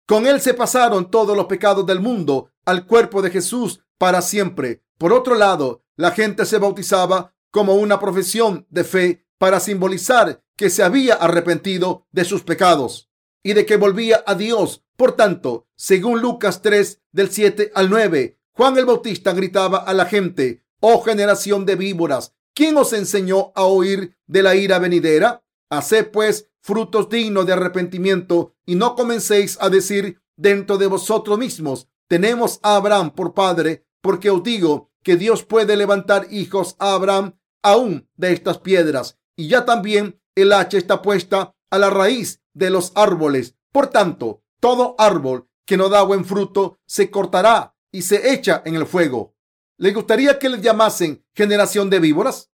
Con 0.06 0.28
él 0.28 0.42
se 0.42 0.54
pasaron 0.54 1.10
todos 1.10 1.38
los 1.38 1.46
pecados 1.46 1.86
del 1.86 2.02
mundo 2.02 2.52
al 2.66 2.86
cuerpo 2.86 3.22
de 3.22 3.32
Jesús 3.32 3.82
para 3.98 4.22
siempre. 4.22 4.84
Por 4.98 5.14
otro 5.14 5.36
lado, 5.36 5.84
la 5.96 6.12
gente 6.12 6.46
se 6.46 6.58
bautizaba 6.58 7.34
como 7.52 7.76
una 7.76 8.00
profesión 8.00 8.68
de 8.70 8.84
fe 8.84 9.26
para 9.38 9.60
simbolizar 9.60 10.44
que 10.58 10.70
se 10.70 10.84
había 10.84 11.16
arrepentido 11.16 12.08
de 12.12 12.26
sus 12.26 12.44
pecados 12.44 13.10
y 13.42 13.54
de 13.54 13.66
que 13.66 13.78
volvía 13.78 14.24
a 14.26 14.36
Dios. 14.36 14.84
Por 14.98 15.14
tanto, 15.14 15.68
según 15.76 16.22
Lucas 16.22 16.62
3 16.62 17.02
del 17.14 17.32
7 17.32 17.72
al 17.74 17.90
9, 17.90 18.38
Juan 18.52 18.78
el 18.78 18.86
Bautista 18.86 19.32
gritaba 19.32 19.78
a 19.78 19.94
la 19.94 20.06
gente, 20.06 20.66
oh 20.80 21.02
generación 21.02 21.66
de 21.66 21.76
víboras, 21.76 22.34
¿quién 22.54 22.78
os 22.78 22.94
enseñó 22.94 23.52
a 23.56 23.64
oír 23.64 24.18
de 24.28 24.44
la 24.44 24.56
ira 24.56 24.80
venidera? 24.80 25.44
Haced 25.70 26.12
pues 26.12 26.50
frutos 26.62 27.10
dignos 27.10 27.46
de 27.46 27.54
arrepentimiento 27.54 28.56
y 28.66 28.76
no 28.76 28.96
comencéis 28.96 29.58
a 29.62 29.70
decir 29.70 30.22
dentro 30.36 30.78
de 30.78 30.88
vosotros 30.88 31.38
mismos, 31.38 31.88
tenemos 32.08 32.60
a 32.64 32.76
Abraham 32.76 33.12
por 33.12 33.34
padre, 33.34 33.86
porque 34.02 34.30
os 34.30 34.42
digo 34.42 34.90
que 35.04 35.16
Dios 35.16 35.44
puede 35.44 35.76
levantar 35.76 36.28
hijos 36.32 36.76
a 36.80 36.94
Abraham 36.94 37.38
aún 37.62 38.10
de 38.16 38.34
estas 38.34 38.58
piedras. 38.58 39.20
Y 39.36 39.48
ya 39.48 39.66
también 39.66 40.20
el 40.36 40.54
hacha 40.54 40.78
está 40.78 41.02
puesta 41.02 41.56
a 41.70 41.78
la 41.78 41.90
raíz 41.90 42.42
de 42.54 42.70
los 42.70 42.92
árboles. 42.96 43.56
Por 43.72 43.88
tanto, 43.88 44.42
todo 44.60 44.96
árbol 44.98 45.48
que 45.66 45.78
no 45.78 45.88
da 45.90 46.02
buen 46.02 46.26
fruto 46.26 46.80
se 46.86 47.12
cortará 47.12 47.76
y 47.92 48.02
se 48.02 48.34
echa 48.34 48.62
en 48.66 48.76
el 48.76 48.88
fuego. 48.88 49.36
¿Le 49.80 49.94
gustaría 49.94 50.38
que 50.38 50.50
les 50.50 50.62
llamasen 50.62 51.26
generación 51.34 51.90
de 51.90 52.02
víboras? 52.02 52.52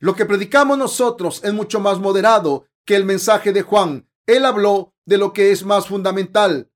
Lo 0.00 0.16
que 0.16 0.26
predicamos 0.26 0.76
nosotros 0.76 1.40
es 1.44 1.52
mucho 1.52 1.78
más 1.78 2.00
moderado 2.00 2.66
que 2.84 2.96
el 2.96 3.04
mensaje 3.04 3.52
de 3.52 3.62
Juan. 3.62 4.10
Él 4.26 4.44
habló 4.44 4.92
de 5.04 5.16
lo 5.16 5.32
que 5.32 5.52
es 5.52 5.64
más 5.64 5.86
fundamental. 5.86 6.68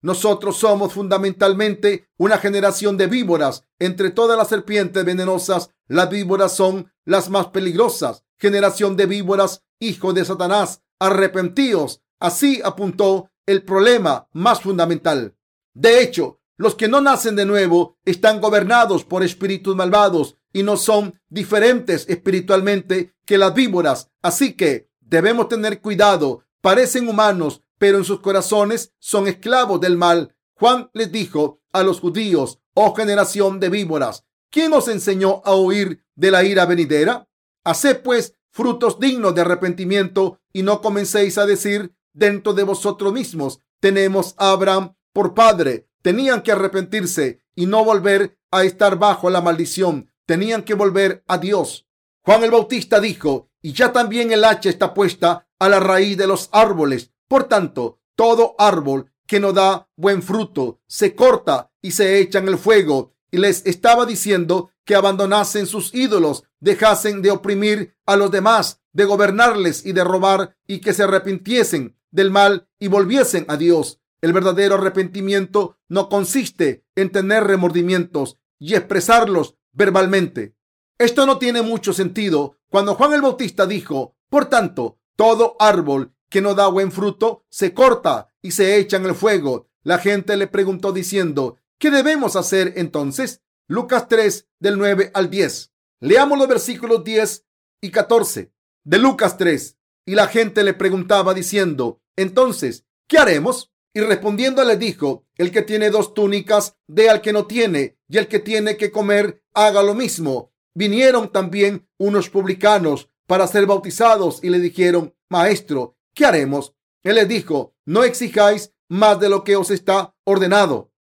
Nosotros 0.00 0.56
somos 0.56 0.94
fundamentalmente 0.94 2.08
una 2.16 2.38
generación 2.38 2.96
de 2.96 3.06
víboras. 3.06 3.66
Entre 3.78 4.08
todas 4.08 4.38
las 4.38 4.48
serpientes 4.48 5.04
venenosas, 5.04 5.68
las 5.88 6.08
víboras 6.08 6.56
son 6.56 6.90
las 7.04 7.28
más 7.28 7.48
peligrosas. 7.48 8.24
Generación 8.38 8.96
de 8.96 9.04
víboras, 9.04 9.62
hijo 9.78 10.14
de 10.14 10.24
Satanás, 10.24 10.80
arrepentíos. 10.98 12.00
Así 12.18 12.62
apuntó 12.64 13.28
el 13.44 13.62
problema 13.62 14.26
más 14.32 14.62
fundamental. 14.62 15.36
De 15.74 16.02
hecho, 16.02 16.40
los 16.56 16.74
que 16.74 16.88
no 16.88 17.00
nacen 17.00 17.36
de 17.36 17.46
nuevo 17.46 17.98
están 18.04 18.40
gobernados 18.40 19.04
por 19.04 19.22
espíritus 19.22 19.74
malvados 19.74 20.36
y 20.52 20.62
no 20.62 20.76
son 20.76 21.20
diferentes 21.28 22.08
espiritualmente 22.08 23.14
que 23.24 23.38
las 23.38 23.54
víboras. 23.54 24.10
Así 24.20 24.54
que 24.54 24.90
debemos 25.00 25.48
tener 25.48 25.80
cuidado. 25.80 26.44
Parecen 26.60 27.08
humanos, 27.08 27.62
pero 27.78 27.98
en 27.98 28.04
sus 28.04 28.20
corazones 28.20 28.92
son 28.98 29.26
esclavos 29.26 29.80
del 29.80 29.96
mal. 29.96 30.36
Juan 30.54 30.90
les 30.92 31.10
dijo 31.10 31.60
a 31.72 31.82
los 31.82 32.00
judíos, 32.00 32.60
oh 32.74 32.94
generación 32.94 33.58
de 33.58 33.68
víboras, 33.68 34.24
¿quién 34.50 34.72
os 34.72 34.88
enseñó 34.88 35.42
a 35.44 35.52
oír 35.52 36.04
de 36.14 36.30
la 36.30 36.44
ira 36.44 36.66
venidera? 36.66 37.28
Haced 37.64 38.02
pues 38.02 38.36
frutos 38.50 39.00
dignos 39.00 39.34
de 39.34 39.40
arrepentimiento 39.40 40.38
y 40.52 40.62
no 40.62 40.82
comencéis 40.82 41.38
a 41.38 41.46
decir 41.46 41.94
dentro 42.12 42.52
de 42.52 42.62
vosotros 42.62 43.12
mismos, 43.12 43.60
tenemos 43.80 44.34
a 44.36 44.50
Abraham 44.50 44.94
por 45.12 45.34
padre. 45.34 45.88
Tenían 46.02 46.42
que 46.42 46.52
arrepentirse 46.52 47.40
y 47.54 47.66
no 47.66 47.84
volver 47.84 48.38
a 48.50 48.64
estar 48.64 48.98
bajo 48.98 49.30
la 49.30 49.40
maldición. 49.40 50.10
Tenían 50.26 50.62
que 50.62 50.74
volver 50.74 51.24
a 51.26 51.38
Dios. 51.38 51.86
Juan 52.24 52.44
el 52.44 52.50
Bautista 52.50 53.00
dijo, 53.00 53.50
y 53.62 53.72
ya 53.72 53.92
también 53.92 54.32
el 54.32 54.44
hacha 54.44 54.68
está 54.68 54.92
puesta 54.94 55.48
a 55.58 55.68
la 55.68 55.80
raíz 55.80 56.16
de 56.16 56.26
los 56.26 56.48
árboles. 56.52 57.12
Por 57.28 57.44
tanto, 57.44 58.00
todo 58.16 58.54
árbol 58.58 59.12
que 59.26 59.40
no 59.40 59.52
da 59.52 59.88
buen 59.96 60.22
fruto 60.22 60.80
se 60.86 61.14
corta 61.14 61.72
y 61.80 61.92
se 61.92 62.18
echa 62.18 62.40
en 62.40 62.48
el 62.48 62.58
fuego. 62.58 63.14
Y 63.30 63.38
les 63.38 63.64
estaba 63.64 64.04
diciendo 64.04 64.70
que 64.84 64.94
abandonasen 64.94 65.66
sus 65.66 65.94
ídolos, 65.94 66.44
dejasen 66.60 67.22
de 67.22 67.30
oprimir 67.30 67.96
a 68.04 68.16
los 68.16 68.30
demás, 68.30 68.80
de 68.92 69.04
gobernarles 69.04 69.86
y 69.86 69.92
de 69.92 70.04
robar, 70.04 70.56
y 70.66 70.80
que 70.80 70.92
se 70.92 71.04
arrepintiesen 71.04 71.96
del 72.10 72.30
mal 72.30 72.68
y 72.78 72.88
volviesen 72.88 73.46
a 73.48 73.56
Dios. 73.56 74.01
El 74.22 74.32
verdadero 74.32 74.76
arrepentimiento 74.76 75.78
no 75.88 76.08
consiste 76.08 76.84
en 76.94 77.10
tener 77.10 77.44
remordimientos 77.44 78.38
y 78.58 78.74
expresarlos 78.74 79.56
verbalmente. 79.72 80.54
Esto 80.96 81.26
no 81.26 81.38
tiene 81.38 81.62
mucho 81.62 81.92
sentido 81.92 82.56
cuando 82.68 82.94
Juan 82.94 83.12
el 83.12 83.22
Bautista 83.22 83.66
dijo, 83.66 84.16
por 84.28 84.46
tanto, 84.46 85.00
todo 85.16 85.56
árbol 85.58 86.14
que 86.30 86.40
no 86.40 86.54
da 86.54 86.68
buen 86.68 86.92
fruto 86.92 87.44
se 87.50 87.74
corta 87.74 88.28
y 88.40 88.52
se 88.52 88.78
echa 88.78 88.96
en 88.96 89.06
el 89.06 89.14
fuego. 89.16 89.68
La 89.82 89.98
gente 89.98 90.36
le 90.36 90.46
preguntó 90.46 90.92
diciendo, 90.92 91.58
¿qué 91.78 91.90
debemos 91.90 92.36
hacer 92.36 92.74
entonces? 92.76 93.42
Lucas 93.66 94.06
3 94.08 94.48
del 94.60 94.78
9 94.78 95.10
al 95.14 95.30
10. 95.30 95.72
Leamos 96.00 96.38
los 96.38 96.46
versículos 96.46 97.02
10 97.02 97.44
y 97.80 97.90
14 97.90 98.52
de 98.84 98.98
Lucas 98.98 99.36
3. 99.36 99.76
Y 100.06 100.14
la 100.14 100.28
gente 100.28 100.62
le 100.62 100.74
preguntaba 100.74 101.34
diciendo, 101.34 102.00
entonces, 102.16 102.86
¿qué 103.08 103.18
haremos? 103.18 103.71
Y 103.94 104.00
respondiendo 104.00 104.64
le 104.64 104.76
dijo, 104.76 105.26
el 105.36 105.50
que 105.50 105.62
tiene 105.62 105.90
dos 105.90 106.14
túnicas, 106.14 106.76
dé 106.86 107.10
al 107.10 107.20
que 107.20 107.32
no 107.32 107.46
tiene, 107.46 107.98
y 108.08 108.18
el 108.18 108.26
que 108.26 108.38
tiene 108.38 108.76
que 108.76 108.90
comer, 108.90 109.42
haga 109.52 109.82
lo 109.82 109.94
mismo. 109.94 110.52
Vinieron 110.74 111.30
también 111.30 111.88
unos 111.98 112.30
publicanos 112.30 113.10
para 113.26 113.46
ser 113.46 113.66
bautizados 113.66 114.42
y 114.42 114.48
le 114.48 114.58
dijeron, 114.58 115.14
Maestro, 115.28 115.96
¿qué 116.14 116.24
haremos? 116.24 116.74
Él 117.02 117.16
les 117.16 117.28
dijo, 117.28 117.74
no 117.84 118.04
exijáis 118.04 118.72
más 118.88 119.20
de 119.20 119.28
lo 119.28 119.44
que 119.44 119.56
os 119.56 119.70
está 119.70 120.14
ordenado. 120.24 120.92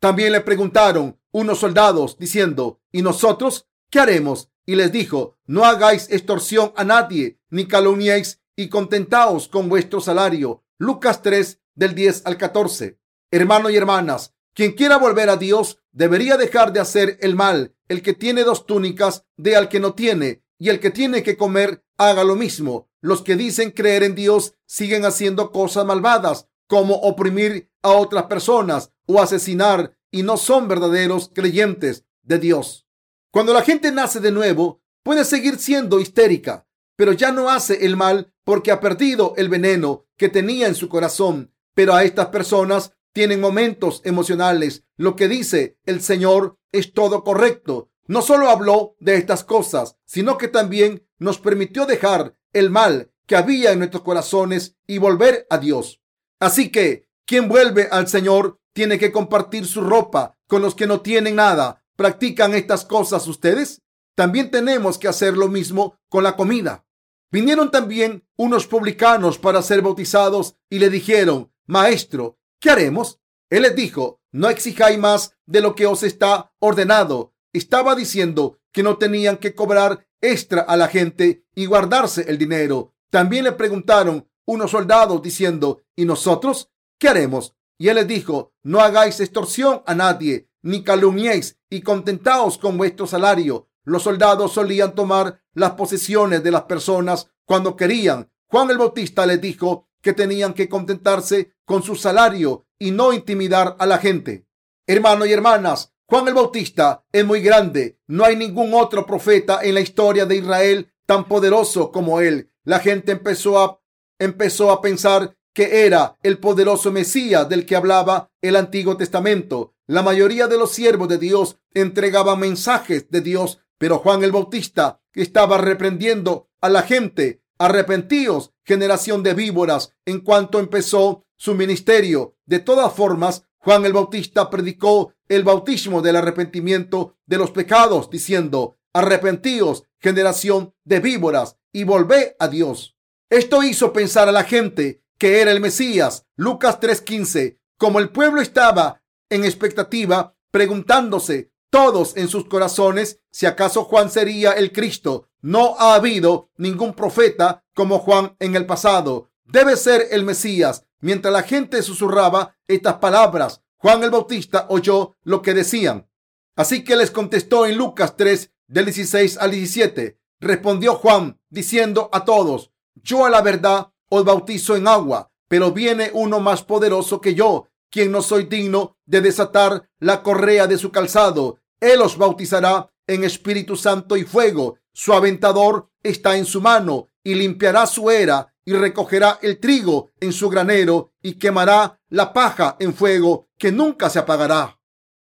También 0.00 0.32
le 0.32 0.40
preguntaron 0.40 1.20
unos 1.30 1.60
soldados 1.60 2.18
diciendo, 2.18 2.80
¿y 2.90 3.02
nosotros 3.02 3.68
qué 3.90 4.00
haremos? 4.00 4.50
Y 4.66 4.74
les 4.74 4.90
dijo, 4.90 5.38
no 5.46 5.64
hagáis 5.64 6.10
extorsión 6.10 6.72
a 6.76 6.84
nadie, 6.84 7.38
ni 7.50 7.66
calumniéis 7.66 8.40
y 8.56 8.68
contentaos 8.68 9.48
con 9.48 9.68
vuestro 9.68 10.00
salario. 10.00 10.64
Lucas 10.78 11.22
3 11.22 11.61
del 11.74 11.94
10 11.94 12.22
al 12.26 12.36
14. 12.36 12.98
Hermanos 13.30 13.72
y 13.72 13.76
hermanas, 13.76 14.34
quien 14.54 14.72
quiera 14.72 14.98
volver 14.98 15.30
a 15.30 15.36
Dios 15.36 15.78
debería 15.92 16.36
dejar 16.36 16.72
de 16.72 16.80
hacer 16.80 17.18
el 17.20 17.34
mal. 17.34 17.74
El 17.88 18.02
que 18.02 18.12
tiene 18.12 18.44
dos 18.44 18.66
túnicas, 18.66 19.24
dé 19.36 19.56
al 19.56 19.68
que 19.68 19.80
no 19.80 19.94
tiene, 19.94 20.42
y 20.58 20.68
el 20.68 20.80
que 20.80 20.90
tiene 20.90 21.22
que 21.22 21.36
comer, 21.36 21.84
haga 21.96 22.24
lo 22.24 22.36
mismo. 22.36 22.88
los 23.04 23.22
que 23.22 23.34
dicen 23.34 23.72
creer 23.72 24.04
en 24.04 24.14
Dios 24.14 24.54
siguen 24.64 25.04
haciendo 25.04 25.50
cosas 25.50 25.84
malvadas 25.84 26.46
como 26.68 26.94
oprimir 26.94 27.68
a 27.82 27.90
otras 27.90 28.26
personas 28.26 28.92
o 29.06 29.20
asesinar 29.20 29.96
y 30.12 30.22
no 30.22 30.36
son 30.36 30.68
verdaderos 30.68 31.28
creyentes 31.34 32.04
de 32.22 32.38
Dios. 32.38 32.86
Cuando 33.32 33.52
la 33.52 33.62
gente 33.62 33.90
nace 33.90 34.20
de 34.20 34.30
nuevo, 34.30 34.82
puede 35.02 35.24
seguir 35.24 35.58
siendo 35.58 35.98
histérica, 35.98 36.66
pero 36.96 37.12
ya 37.12 37.32
no 37.32 37.50
hace 37.50 37.84
el 37.84 37.96
mal 37.96 38.32
porque 38.44 38.70
ha 38.70 38.80
perdido 38.80 39.34
el 39.36 39.48
veneno 39.48 40.06
que 40.16 40.28
tenía 40.28 40.68
en 40.68 40.74
su 40.74 40.88
corazón. 40.88 41.51
Pero 41.74 41.94
a 41.94 42.04
estas 42.04 42.26
personas 42.28 42.92
tienen 43.12 43.40
momentos 43.40 44.00
emocionales. 44.04 44.84
Lo 44.96 45.16
que 45.16 45.28
dice 45.28 45.78
el 45.84 46.00
Señor 46.00 46.58
es 46.72 46.92
todo 46.92 47.24
correcto. 47.24 47.90
No 48.06 48.22
solo 48.22 48.48
habló 48.48 48.96
de 49.00 49.16
estas 49.16 49.44
cosas, 49.44 49.96
sino 50.04 50.38
que 50.38 50.48
también 50.48 51.06
nos 51.18 51.38
permitió 51.38 51.86
dejar 51.86 52.36
el 52.52 52.70
mal 52.70 53.10
que 53.26 53.36
había 53.36 53.72
en 53.72 53.78
nuestros 53.78 54.02
corazones 54.02 54.76
y 54.86 54.98
volver 54.98 55.46
a 55.50 55.58
Dios. 55.58 56.00
Así 56.40 56.70
que 56.70 57.08
quien 57.24 57.48
vuelve 57.48 57.88
al 57.90 58.08
Señor 58.08 58.58
tiene 58.72 58.98
que 58.98 59.12
compartir 59.12 59.66
su 59.66 59.80
ropa 59.80 60.36
con 60.46 60.62
los 60.62 60.74
que 60.74 60.86
no 60.86 61.00
tienen 61.00 61.36
nada. 61.36 61.84
¿Practican 61.96 62.54
estas 62.54 62.84
cosas 62.84 63.26
ustedes? 63.28 63.82
También 64.14 64.50
tenemos 64.50 64.98
que 64.98 65.08
hacer 65.08 65.36
lo 65.36 65.48
mismo 65.48 65.98
con 66.08 66.24
la 66.24 66.36
comida. 66.36 66.84
Vinieron 67.30 67.70
también 67.70 68.26
unos 68.36 68.66
publicanos 68.66 69.38
para 69.38 69.62
ser 69.62 69.80
bautizados 69.80 70.56
y 70.68 70.78
le 70.80 70.90
dijeron, 70.90 71.51
Maestro, 71.72 72.38
¿qué 72.60 72.68
haremos? 72.68 73.18
Él 73.48 73.62
les 73.62 73.74
dijo, 73.74 74.20
no 74.30 74.50
exijáis 74.50 74.98
más 74.98 75.38
de 75.46 75.62
lo 75.62 75.74
que 75.74 75.86
os 75.86 76.02
está 76.02 76.52
ordenado. 76.58 77.32
Estaba 77.54 77.94
diciendo 77.94 78.58
que 78.72 78.82
no 78.82 78.98
tenían 78.98 79.38
que 79.38 79.54
cobrar 79.54 80.06
extra 80.20 80.60
a 80.60 80.76
la 80.76 80.88
gente 80.88 81.46
y 81.54 81.64
guardarse 81.64 82.26
el 82.28 82.36
dinero. 82.36 82.92
También 83.08 83.44
le 83.44 83.52
preguntaron 83.52 84.28
unos 84.44 84.70
soldados 84.70 85.22
diciendo, 85.22 85.80
¿y 85.96 86.04
nosotros 86.04 86.70
qué 86.98 87.08
haremos? 87.08 87.56
Y 87.78 87.88
él 87.88 87.94
les 87.94 88.06
dijo, 88.06 88.52
no 88.62 88.80
hagáis 88.80 89.18
extorsión 89.20 89.82
a 89.86 89.94
nadie, 89.94 90.50
ni 90.60 90.84
calumniéis, 90.84 91.58
y 91.70 91.80
contentaos 91.80 92.58
con 92.58 92.76
vuestro 92.76 93.06
salario. 93.06 93.70
Los 93.84 94.02
soldados 94.02 94.52
solían 94.52 94.94
tomar 94.94 95.40
las 95.54 95.70
posesiones 95.70 96.42
de 96.42 96.50
las 96.50 96.64
personas 96.64 97.30
cuando 97.46 97.76
querían. 97.76 98.30
Juan 98.48 98.70
el 98.70 98.76
Bautista 98.76 99.24
les 99.24 99.40
dijo 99.40 99.88
que 100.02 100.12
tenían 100.12 100.52
que 100.52 100.68
contentarse 100.68 101.54
con 101.64 101.82
su 101.82 101.96
salario 101.96 102.66
y 102.78 102.90
no 102.90 103.12
intimidar 103.12 103.76
a 103.78 103.86
la 103.86 103.98
gente. 103.98 104.46
Hermanos 104.86 105.28
y 105.28 105.32
hermanas, 105.32 105.94
Juan 106.06 106.28
el 106.28 106.34
Bautista 106.34 107.06
es 107.10 107.24
muy 107.24 107.40
grande. 107.40 107.98
No 108.08 108.24
hay 108.24 108.36
ningún 108.36 108.74
otro 108.74 109.06
profeta 109.06 109.60
en 109.62 109.74
la 109.74 109.80
historia 109.80 110.26
de 110.26 110.36
Israel 110.36 110.92
tan 111.06 111.26
poderoso 111.26 111.90
como 111.90 112.20
él. 112.20 112.50
La 112.64 112.80
gente 112.80 113.12
empezó 113.12 113.58
a, 113.58 113.80
empezó 114.18 114.70
a 114.70 114.82
pensar 114.82 115.36
que 115.54 115.86
era 115.86 116.18
el 116.22 116.38
poderoso 116.38 116.90
Mesías 116.90 117.48
del 117.48 117.64
que 117.64 117.76
hablaba 117.76 118.30
el 118.40 118.56
Antiguo 118.56 118.96
Testamento. 118.96 119.74
La 119.86 120.02
mayoría 120.02 120.48
de 120.48 120.58
los 120.58 120.72
siervos 120.72 121.08
de 121.08 121.18
Dios 121.18 121.58
entregaban 121.74 122.40
mensajes 122.40 123.10
de 123.10 123.20
Dios, 123.20 123.60
pero 123.78 123.98
Juan 123.98 124.22
el 124.22 124.32
Bautista 124.32 125.00
estaba 125.14 125.58
reprendiendo 125.58 126.48
a 126.60 126.68
la 126.68 126.82
gente 126.82 127.41
Arrepentíos, 127.62 128.50
generación 128.64 129.22
de 129.22 129.34
víboras, 129.34 129.94
en 130.04 130.18
cuanto 130.18 130.58
empezó 130.58 131.24
su 131.36 131.54
ministerio. 131.54 132.34
De 132.44 132.58
todas 132.58 132.92
formas, 132.92 133.44
Juan 133.58 133.84
el 133.84 133.92
Bautista 133.92 134.50
predicó 134.50 135.14
el 135.28 135.44
bautismo 135.44 136.02
del 136.02 136.16
arrepentimiento 136.16 137.18
de 137.24 137.38
los 137.38 137.52
pecados, 137.52 138.10
diciendo, 138.10 138.78
arrepentíos, 138.92 139.84
generación 140.00 140.74
de 140.82 140.98
víboras, 140.98 141.56
y 141.72 141.84
volvé 141.84 142.34
a 142.40 142.48
Dios. 142.48 142.96
Esto 143.30 143.62
hizo 143.62 143.92
pensar 143.92 144.28
a 144.28 144.32
la 144.32 144.42
gente 144.42 145.04
que 145.16 145.40
era 145.40 145.52
el 145.52 145.60
Mesías. 145.60 146.26
Lucas 146.34 146.80
3:15. 146.80 147.60
Como 147.78 148.00
el 148.00 148.10
pueblo 148.10 148.40
estaba 148.40 149.04
en 149.30 149.44
expectativa, 149.44 150.34
preguntándose 150.50 151.52
todos 151.70 152.16
en 152.16 152.26
sus 152.26 152.46
corazones 152.48 153.20
si 153.30 153.46
acaso 153.46 153.84
Juan 153.84 154.10
sería 154.10 154.50
el 154.50 154.72
Cristo. 154.72 155.28
No 155.40 155.74
ha 155.78 155.94
habido 155.94 156.50
ningún 156.56 156.94
profeta 156.94 157.61
como 157.74 157.98
Juan 157.98 158.36
en 158.38 158.56
el 158.56 158.66
pasado. 158.66 159.30
Debe 159.44 159.76
ser 159.76 160.08
el 160.10 160.24
Mesías. 160.24 160.86
Mientras 161.00 161.32
la 161.32 161.42
gente 161.42 161.82
susurraba 161.82 162.56
estas 162.68 162.94
palabras, 162.94 163.62
Juan 163.76 164.02
el 164.04 164.10
Bautista 164.10 164.66
oyó 164.68 165.16
lo 165.24 165.42
que 165.42 165.54
decían. 165.54 166.08
Así 166.54 166.84
que 166.84 166.96
les 166.96 167.10
contestó 167.10 167.66
en 167.66 167.76
Lucas 167.76 168.16
3, 168.16 168.50
del 168.68 168.86
16 168.86 169.38
al 169.38 169.50
17. 169.50 170.18
Respondió 170.40 170.94
Juan 170.94 171.38
diciendo 171.50 172.08
a 172.12 172.24
todos, 172.24 172.70
yo 172.94 173.24
a 173.24 173.30
la 173.30 173.42
verdad 173.42 173.92
os 174.08 174.24
bautizo 174.24 174.76
en 174.76 174.86
agua, 174.86 175.30
pero 175.48 175.72
viene 175.72 176.10
uno 176.14 176.40
más 176.40 176.62
poderoso 176.62 177.20
que 177.20 177.34
yo, 177.34 177.68
quien 177.90 178.10
no 178.10 178.22
soy 178.22 178.44
digno 178.44 178.96
de 179.04 179.20
desatar 179.20 179.88
la 179.98 180.22
correa 180.22 180.66
de 180.66 180.78
su 180.78 180.90
calzado. 180.90 181.58
Él 181.80 182.00
os 182.00 182.16
bautizará 182.16 182.90
en 183.06 183.24
Espíritu 183.24 183.76
Santo 183.76 184.16
y 184.16 184.24
fuego. 184.24 184.78
Su 184.92 185.12
aventador 185.12 185.90
está 186.02 186.36
en 186.36 186.44
su 186.44 186.60
mano 186.60 187.08
y 187.24 187.34
limpiará 187.34 187.86
su 187.86 188.10
era 188.10 188.54
y 188.64 188.72
recogerá 188.74 189.38
el 189.42 189.58
trigo 189.58 190.10
en 190.20 190.32
su 190.32 190.48
granero 190.48 191.12
y 191.22 191.34
quemará 191.34 192.00
la 192.08 192.32
paja 192.32 192.76
en 192.78 192.94
fuego 192.94 193.48
que 193.58 193.72
nunca 193.72 194.08
se 194.10 194.18
apagará. 194.18 194.78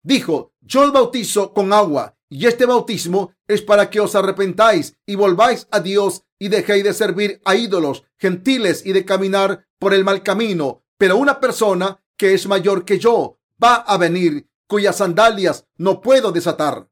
Dijo, 0.02 0.52
yo 0.60 0.82
os 0.82 0.92
bautizo 0.92 1.52
con 1.52 1.72
agua 1.72 2.16
y 2.28 2.46
este 2.46 2.66
bautismo 2.66 3.32
es 3.46 3.62
para 3.62 3.90
que 3.90 4.00
os 4.00 4.14
arrepentáis 4.14 4.96
y 5.06 5.14
volváis 5.14 5.66
a 5.70 5.80
Dios 5.80 6.24
y 6.38 6.48
dejéis 6.48 6.84
de 6.84 6.94
servir 6.94 7.40
a 7.44 7.54
ídolos 7.54 8.04
gentiles 8.18 8.84
y 8.84 8.92
de 8.92 9.04
caminar 9.04 9.66
por 9.78 9.94
el 9.94 10.04
mal 10.04 10.22
camino. 10.22 10.82
Pero 10.98 11.16
una 11.16 11.40
persona 11.40 12.02
que 12.16 12.34
es 12.34 12.46
mayor 12.46 12.84
que 12.84 12.98
yo 12.98 13.38
va 13.62 13.76
a 13.76 13.96
venir 13.96 14.48
cuyas 14.66 14.96
sandalias 14.96 15.66
no 15.76 16.00
puedo 16.00 16.32
desatar. 16.32 16.88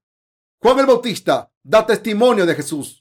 Juan 0.61 0.79
el 0.79 0.87
Bautista 0.87 1.51
da 1.63 1.87
testimonio 1.87 2.45
de 2.45 2.55
Jesús. 2.55 3.00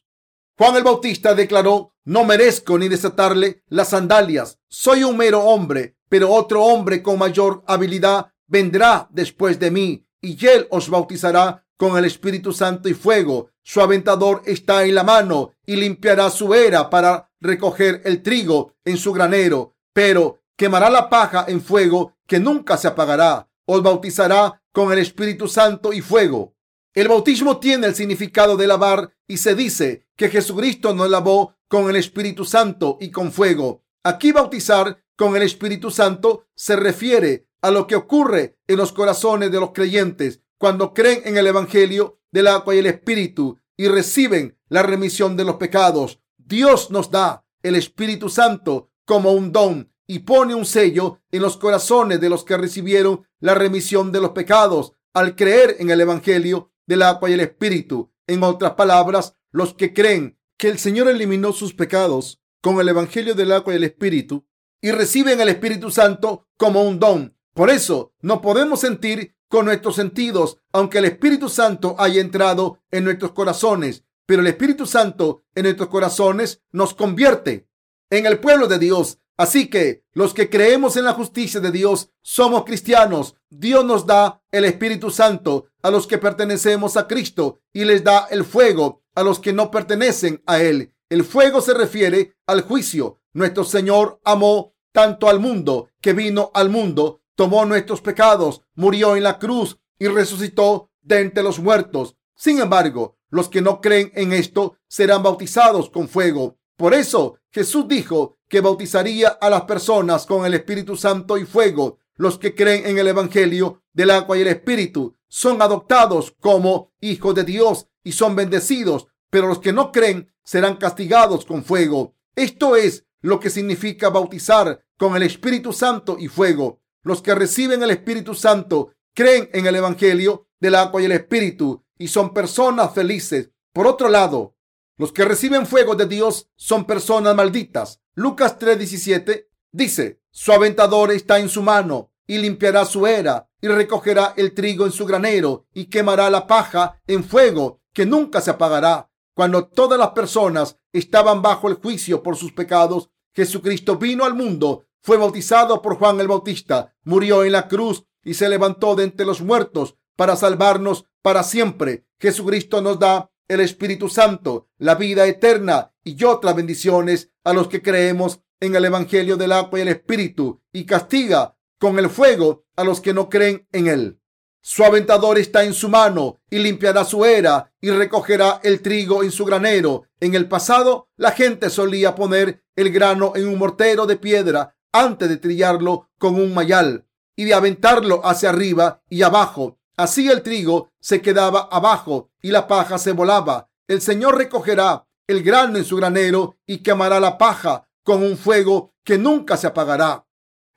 Juan 0.59 0.75
el 0.75 0.83
Bautista 0.83 1.33
declaró, 1.35 1.93
no 2.03 2.25
merezco 2.25 2.77
ni 2.77 2.89
desatarle 2.89 3.63
las 3.69 3.91
sandalias. 3.91 4.59
Soy 4.67 5.05
un 5.05 5.15
mero 5.15 5.39
hombre, 5.39 5.95
pero 6.09 6.33
otro 6.33 6.65
hombre 6.65 7.01
con 7.01 7.17
mayor 7.17 7.63
habilidad 7.65 8.33
vendrá 8.45 9.07
después 9.09 9.57
de 9.57 9.71
mí 9.71 10.05
y 10.19 10.45
él 10.45 10.67
os 10.69 10.89
bautizará 10.89 11.65
con 11.77 11.97
el 11.97 12.03
Espíritu 12.03 12.51
Santo 12.51 12.89
y 12.89 12.93
fuego. 12.93 13.51
Su 13.63 13.79
aventador 13.79 14.41
está 14.43 14.83
en 14.83 14.95
la 14.95 15.05
mano 15.05 15.53
y 15.65 15.77
limpiará 15.77 16.29
su 16.29 16.53
era 16.53 16.89
para 16.89 17.31
recoger 17.39 18.01
el 18.03 18.21
trigo 18.21 18.73
en 18.83 18.97
su 18.97 19.13
granero, 19.13 19.77
pero 19.93 20.41
quemará 20.57 20.89
la 20.89 21.09
paja 21.09 21.45
en 21.47 21.61
fuego 21.61 22.17
que 22.27 22.41
nunca 22.41 22.75
se 22.75 22.89
apagará. 22.89 23.47
Os 23.65 23.81
bautizará 23.81 24.61
con 24.73 24.91
el 24.91 24.99
Espíritu 24.99 25.47
Santo 25.47 25.93
y 25.93 26.01
fuego. 26.01 26.53
El 26.93 27.07
bautismo 27.07 27.59
tiene 27.59 27.87
el 27.87 27.95
significado 27.95 28.57
de 28.57 28.67
lavar 28.67 29.13
y 29.25 29.37
se 29.37 29.55
dice 29.55 30.08
que 30.19 30.27
Jesucristo 30.27 30.93
nos 30.93 31.09
lavó 31.09 31.55
con 31.69 31.89
el 31.89 31.95
Espíritu 31.95 32.43
Santo 32.43 32.97
y 32.99 33.09
con 33.09 33.31
fuego. 33.31 33.85
Aquí 34.03 34.33
bautizar 34.33 35.01
con 35.15 35.37
el 35.37 35.43
Espíritu 35.43 35.91
Santo 35.91 36.45
se 36.55 36.75
refiere 36.75 37.47
a 37.61 37.71
lo 37.71 37.87
que 37.87 37.95
ocurre 37.95 38.57
en 38.67 38.75
los 38.75 38.91
corazones 38.91 39.49
de 39.49 39.61
los 39.61 39.71
creyentes 39.71 40.41
cuando 40.57 40.93
creen 40.93 41.21
en 41.23 41.37
el 41.37 41.47
Evangelio 41.47 42.19
del 42.33 42.47
agua 42.47 42.75
y 42.75 42.79
el 42.79 42.87
Espíritu 42.87 43.59
y 43.77 43.87
reciben 43.87 44.57
la 44.67 44.83
remisión 44.83 45.37
de 45.37 45.45
los 45.45 45.55
pecados. 45.55 46.19
Dios 46.35 46.91
nos 46.91 47.09
da 47.11 47.45
el 47.63 47.75
Espíritu 47.75 48.27
Santo 48.27 48.91
como 49.05 49.31
un 49.31 49.53
don 49.53 49.89
y 50.05 50.19
pone 50.19 50.53
un 50.53 50.65
sello 50.65 51.21
en 51.31 51.41
los 51.41 51.55
corazones 51.55 52.19
de 52.19 52.27
los 52.27 52.43
que 52.43 52.57
recibieron 52.57 53.25
la 53.39 53.55
remisión 53.55 54.11
de 54.11 54.19
los 54.19 54.31
pecados 54.31 54.91
al 55.13 55.37
creer 55.37 55.77
en 55.79 55.91
el 55.91 56.01
Evangelio 56.01 56.73
del 56.85 57.03
agua 57.03 57.29
y 57.29 57.33
el 57.33 57.39
Espíritu. 57.39 58.11
En 58.27 58.43
otras 58.43 58.73
palabras, 58.73 59.37
los 59.51 59.73
que 59.73 59.93
creen 59.93 60.37
que 60.57 60.69
el 60.69 60.79
Señor 60.79 61.07
eliminó 61.07 61.53
sus 61.53 61.73
pecados 61.73 62.41
con 62.61 62.79
el 62.79 62.89
Evangelio 62.89 63.35
del 63.35 63.51
agua 63.51 63.73
y 63.73 63.77
el 63.77 63.83
Espíritu 63.83 64.45
y 64.81 64.91
reciben 64.91 65.39
el 65.41 65.49
Espíritu 65.49 65.91
Santo 65.91 66.47
como 66.57 66.83
un 66.83 66.99
don. 66.99 67.35
Por 67.53 67.69
eso 67.69 68.13
no 68.21 68.41
podemos 68.41 68.81
sentir 68.81 69.35
con 69.47 69.65
nuestros 69.65 69.95
sentidos, 69.95 70.57
aunque 70.71 70.99
el 70.99 71.05
Espíritu 71.05 71.49
Santo 71.49 71.95
haya 71.97 72.21
entrado 72.21 72.79
en 72.91 73.03
nuestros 73.03 73.31
corazones, 73.31 74.03
pero 74.25 74.41
el 74.41 74.47
Espíritu 74.47 74.85
Santo 74.85 75.43
en 75.55 75.63
nuestros 75.63 75.89
corazones 75.89 76.61
nos 76.71 76.93
convierte 76.93 77.67
en 78.09 78.25
el 78.25 78.39
pueblo 78.39 78.67
de 78.67 78.79
Dios 78.79 79.19
Así 79.39 79.69
que 79.69 80.03
los 80.11 80.33
que 80.33 80.49
creemos 80.49 80.97
en 80.97 81.05
la 81.05 81.13
justicia 81.13 81.61
de 81.61 81.71
Dios 81.71 82.09
somos 82.21 82.65
cristianos. 82.65 83.37
Dios 83.49 83.85
nos 83.85 84.05
da 84.05 84.41
el 84.51 84.65
Espíritu 84.65 85.11
Santo 85.11 85.67
a 85.81 85.89
los 85.91 86.07
que 86.07 86.17
pertenecemos 86.17 86.97
a 86.97 87.07
Cristo 87.07 87.61
y 87.71 87.85
les 87.85 88.03
da 88.03 88.27
el 88.31 88.43
fuego 88.43 89.01
a 89.19 89.23
los 89.23 89.39
que 89.39 89.51
no 89.51 89.69
pertenecen 89.69 90.41
a 90.45 90.61
Él. 90.61 90.93
El 91.09 91.25
fuego 91.25 91.59
se 91.59 91.73
refiere 91.73 92.37
al 92.47 92.61
juicio. 92.61 93.19
Nuestro 93.33 93.65
Señor 93.65 94.21
amó 94.23 94.75
tanto 94.93 95.27
al 95.27 95.41
mundo 95.41 95.89
que 95.99 96.13
vino 96.13 96.51
al 96.53 96.69
mundo, 96.69 97.21
tomó 97.35 97.65
nuestros 97.65 97.99
pecados, 97.99 98.61
murió 98.75 99.17
en 99.17 99.23
la 99.23 99.37
cruz 99.37 99.77
y 99.99 100.07
resucitó 100.07 100.89
de 101.01 101.19
entre 101.19 101.43
los 101.43 101.59
muertos. 101.59 102.15
Sin 102.33 102.61
embargo, 102.61 103.17
los 103.29 103.49
que 103.49 103.61
no 103.61 103.81
creen 103.81 104.13
en 104.15 104.31
esto 104.31 104.77
serán 104.87 105.21
bautizados 105.21 105.89
con 105.89 106.07
fuego. 106.07 106.57
Por 106.77 106.93
eso 106.93 107.39
Jesús 107.51 107.89
dijo 107.89 108.37
que 108.47 108.61
bautizaría 108.61 109.27
a 109.27 109.49
las 109.49 109.63
personas 109.63 110.25
con 110.25 110.45
el 110.45 110.53
Espíritu 110.53 110.95
Santo 110.95 111.37
y 111.37 111.43
fuego. 111.43 111.97
Los 112.15 112.37
que 112.37 112.55
creen 112.55 112.85
en 112.85 112.97
el 112.97 113.07
Evangelio 113.09 113.83
del 113.91 114.11
agua 114.11 114.37
y 114.37 114.41
el 114.41 114.47
Espíritu 114.47 115.13
son 115.27 115.61
adoptados 115.61 116.33
como 116.39 116.93
hijos 117.01 117.35
de 117.35 117.43
Dios 117.43 117.89
y 118.03 118.13
son 118.13 118.35
bendecidos, 118.35 119.07
pero 119.29 119.47
los 119.47 119.59
que 119.59 119.73
no 119.73 119.91
creen 119.91 120.31
serán 120.43 120.77
castigados 120.77 121.45
con 121.45 121.63
fuego. 121.63 122.15
Esto 122.35 122.75
es 122.75 123.05
lo 123.21 123.39
que 123.39 123.49
significa 123.49 124.09
bautizar 124.09 124.83
con 124.97 125.15
el 125.15 125.23
Espíritu 125.23 125.73
Santo 125.73 126.17
y 126.19 126.27
fuego. 126.27 126.81
Los 127.03 127.21
que 127.21 127.35
reciben 127.35 127.83
el 127.83 127.91
Espíritu 127.91 128.33
Santo 128.33 128.93
creen 129.13 129.49
en 129.53 129.65
el 129.65 129.75
Evangelio 129.75 130.47
del 130.59 130.75
agua 130.75 131.01
y 131.01 131.05
el 131.05 131.11
Espíritu 131.11 131.83
y 131.97 132.07
son 132.07 132.33
personas 132.33 132.93
felices. 132.93 133.51
Por 133.73 133.87
otro 133.87 134.09
lado, 134.09 134.55
los 134.97 135.11
que 135.13 135.25
reciben 135.25 135.65
fuego 135.65 135.95
de 135.95 136.07
Dios 136.07 136.49
son 136.55 136.85
personas 136.85 137.35
malditas. 137.35 138.01
Lucas 138.15 138.57
3:17 138.59 139.47
dice, 139.71 140.21
su 140.31 140.51
aventador 140.51 141.11
está 141.11 141.39
en 141.39 141.49
su 141.49 141.61
mano 141.61 142.11
y 142.27 142.37
limpiará 142.37 142.85
su 142.85 143.07
era 143.07 143.49
y 143.61 143.67
recogerá 143.67 144.33
el 144.37 144.53
trigo 144.53 144.85
en 144.85 144.91
su 144.91 145.05
granero 145.05 145.67
y 145.73 145.85
quemará 145.85 146.29
la 146.29 146.47
paja 146.47 147.01
en 147.07 147.23
fuego 147.23 147.81
que 147.93 148.05
nunca 148.05 148.41
se 148.41 148.51
apagará. 148.51 149.08
Cuando 149.39 149.67
todas 149.67 149.97
las 149.97 150.09
personas 150.09 150.75
estaban 150.91 151.41
bajo 151.41 151.69
el 151.69 151.75
juicio 151.75 152.21
por 152.21 152.35
sus 152.35 152.51
pecados, 152.51 153.09
Jesucristo 153.33 153.95
vino 153.95 154.25
al 154.25 154.33
mundo, 154.33 154.87
fue 155.01 155.15
bautizado 155.15 155.81
por 155.81 155.95
Juan 155.95 156.19
el 156.19 156.27
Bautista, 156.27 156.93
murió 157.05 157.45
en 157.45 157.53
la 157.53 157.69
cruz 157.69 158.03
y 158.21 158.33
se 158.33 158.49
levantó 158.49 158.97
de 158.97 159.05
entre 159.05 159.25
los 159.25 159.39
muertos 159.39 159.95
para 160.17 160.35
salvarnos 160.35 161.05
para 161.21 161.43
siempre. 161.43 162.05
Jesucristo 162.19 162.81
nos 162.81 162.99
da 162.99 163.31
el 163.47 163.61
Espíritu 163.61 164.09
Santo, 164.09 164.67
la 164.77 164.95
vida 164.95 165.25
eterna 165.25 165.93
y 166.03 166.21
otras 166.25 166.53
bendiciones 166.53 167.31
a 167.45 167.53
los 167.53 167.69
que 167.69 167.81
creemos 167.81 168.41
en 168.59 168.75
el 168.75 168.83
Evangelio 168.83 169.37
del 169.37 169.53
agua 169.53 169.79
y 169.79 169.83
el 169.83 169.87
Espíritu 169.87 170.61
y 170.73 170.85
castiga 170.85 171.55
con 171.79 171.97
el 171.97 172.09
fuego 172.09 172.65
a 172.75 172.83
los 172.83 172.99
que 172.99 173.13
no 173.13 173.29
creen 173.29 173.65
en 173.71 173.87
él. 173.87 174.18
Su 174.61 174.83
aventador 174.83 175.37
está 175.37 175.63
en 175.63 175.73
su 175.73 175.89
mano 175.89 176.41
y 176.49 176.59
limpiará 176.59 177.05
su 177.05 177.23
era 177.23 177.71
y 177.79 177.89
recogerá 177.91 178.59
el 178.63 178.81
trigo 178.81 179.23
en 179.23 179.31
su 179.31 179.45
granero. 179.45 180.03
En 180.19 180.35
el 180.35 180.47
pasado, 180.47 181.07
la 181.15 181.31
gente 181.31 181.69
solía 181.69 182.15
poner 182.15 182.63
el 182.75 182.91
grano 182.91 183.33
en 183.35 183.47
un 183.47 183.57
mortero 183.57 184.05
de 184.05 184.17
piedra 184.17 184.75
antes 184.91 185.29
de 185.29 185.37
trillarlo 185.37 186.09
con 186.17 186.35
un 186.35 186.53
mayal 186.53 187.05
y 187.35 187.45
de 187.45 187.53
aventarlo 187.53 188.25
hacia 188.25 188.49
arriba 188.49 189.01
y 189.09 189.21
abajo. 189.21 189.77
Así 189.95 190.29
el 190.29 190.43
trigo 190.43 190.91
se 190.99 191.21
quedaba 191.21 191.69
abajo 191.71 192.31
y 192.41 192.51
la 192.51 192.67
paja 192.67 192.97
se 192.97 193.13
volaba. 193.13 193.69
El 193.87 194.01
Señor 194.01 194.37
recogerá 194.37 195.05
el 195.27 195.43
grano 195.43 195.77
en 195.77 195.85
su 195.85 195.97
granero 195.97 196.57
y 196.65 196.79
quemará 196.79 197.19
la 197.19 197.37
paja 197.37 197.87
con 198.03 198.23
un 198.23 198.37
fuego 198.37 198.93
que 199.03 199.17
nunca 199.17 199.57
se 199.57 199.67
apagará. 199.67 200.25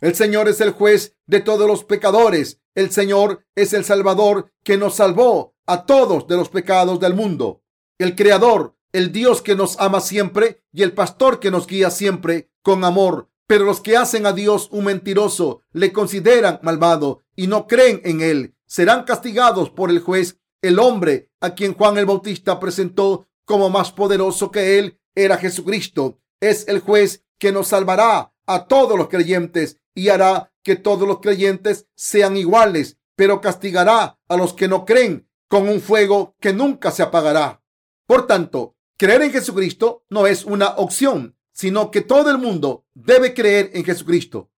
El 0.02 0.16
Señor 0.16 0.48
es 0.48 0.60
el 0.60 0.72
juez 0.72 1.16
de 1.26 1.38
todos 1.38 1.68
los 1.68 1.84
pecadores. 1.84 2.60
El 2.74 2.90
Señor 2.90 3.46
es 3.54 3.72
el 3.72 3.84
Salvador 3.84 4.52
que 4.64 4.76
nos 4.76 4.96
salvó 4.96 5.54
a 5.64 5.86
todos 5.86 6.26
de 6.26 6.36
los 6.36 6.48
pecados 6.48 6.98
del 6.98 7.14
mundo. 7.14 7.62
El 7.98 8.16
Creador, 8.16 8.76
el 8.90 9.12
Dios 9.12 9.42
que 9.42 9.54
nos 9.54 9.78
ama 9.78 10.00
siempre 10.00 10.64
y 10.72 10.82
el 10.82 10.92
Pastor 10.92 11.38
que 11.38 11.52
nos 11.52 11.68
guía 11.68 11.88
siempre 11.92 12.50
con 12.62 12.84
amor. 12.84 13.30
Pero 13.46 13.64
los 13.64 13.80
que 13.80 13.96
hacen 13.96 14.26
a 14.26 14.32
Dios 14.32 14.68
un 14.72 14.86
mentiroso 14.86 15.62
le 15.70 15.92
consideran 15.92 16.58
malvado 16.64 17.22
y 17.36 17.46
no 17.46 17.68
creen 17.68 18.00
en 18.04 18.22
Él. 18.22 18.56
Serán 18.66 19.04
castigados 19.04 19.70
por 19.70 19.88
el 19.88 20.00
juez. 20.00 20.40
El 20.62 20.80
hombre 20.80 21.30
a 21.40 21.54
quien 21.54 21.74
Juan 21.74 21.96
el 21.96 22.06
Bautista 22.06 22.58
presentó 22.58 23.28
como 23.44 23.70
más 23.70 23.92
poderoso 23.92 24.50
que 24.50 24.80
Él 24.80 24.98
era 25.14 25.36
Jesucristo. 25.36 26.18
Es 26.40 26.66
el 26.66 26.80
juez 26.80 27.24
que 27.38 27.52
nos 27.52 27.68
salvará 27.68 28.31
a 28.46 28.66
todos 28.66 28.98
los 28.98 29.08
creyentes 29.08 29.78
y 29.94 30.08
hará 30.08 30.52
que 30.62 30.76
todos 30.76 31.06
los 31.06 31.20
creyentes 31.20 31.86
sean 31.94 32.36
iguales, 32.36 32.98
pero 33.16 33.40
castigará 33.40 34.18
a 34.28 34.36
los 34.36 34.54
que 34.54 34.68
no 34.68 34.84
creen 34.84 35.28
con 35.48 35.68
un 35.68 35.80
fuego 35.80 36.34
que 36.40 36.52
nunca 36.52 36.90
se 36.90 37.02
apagará. 37.02 37.62
Por 38.06 38.26
tanto, 38.26 38.76
creer 38.96 39.22
en 39.22 39.32
Jesucristo 39.32 40.04
no 40.08 40.26
es 40.26 40.44
una 40.44 40.68
opción, 40.76 41.36
sino 41.52 41.90
que 41.90 42.00
todo 42.00 42.30
el 42.30 42.38
mundo 42.38 42.86
debe 42.94 43.34
creer 43.34 43.70
en 43.74 43.84
Jesucristo. 43.84 44.50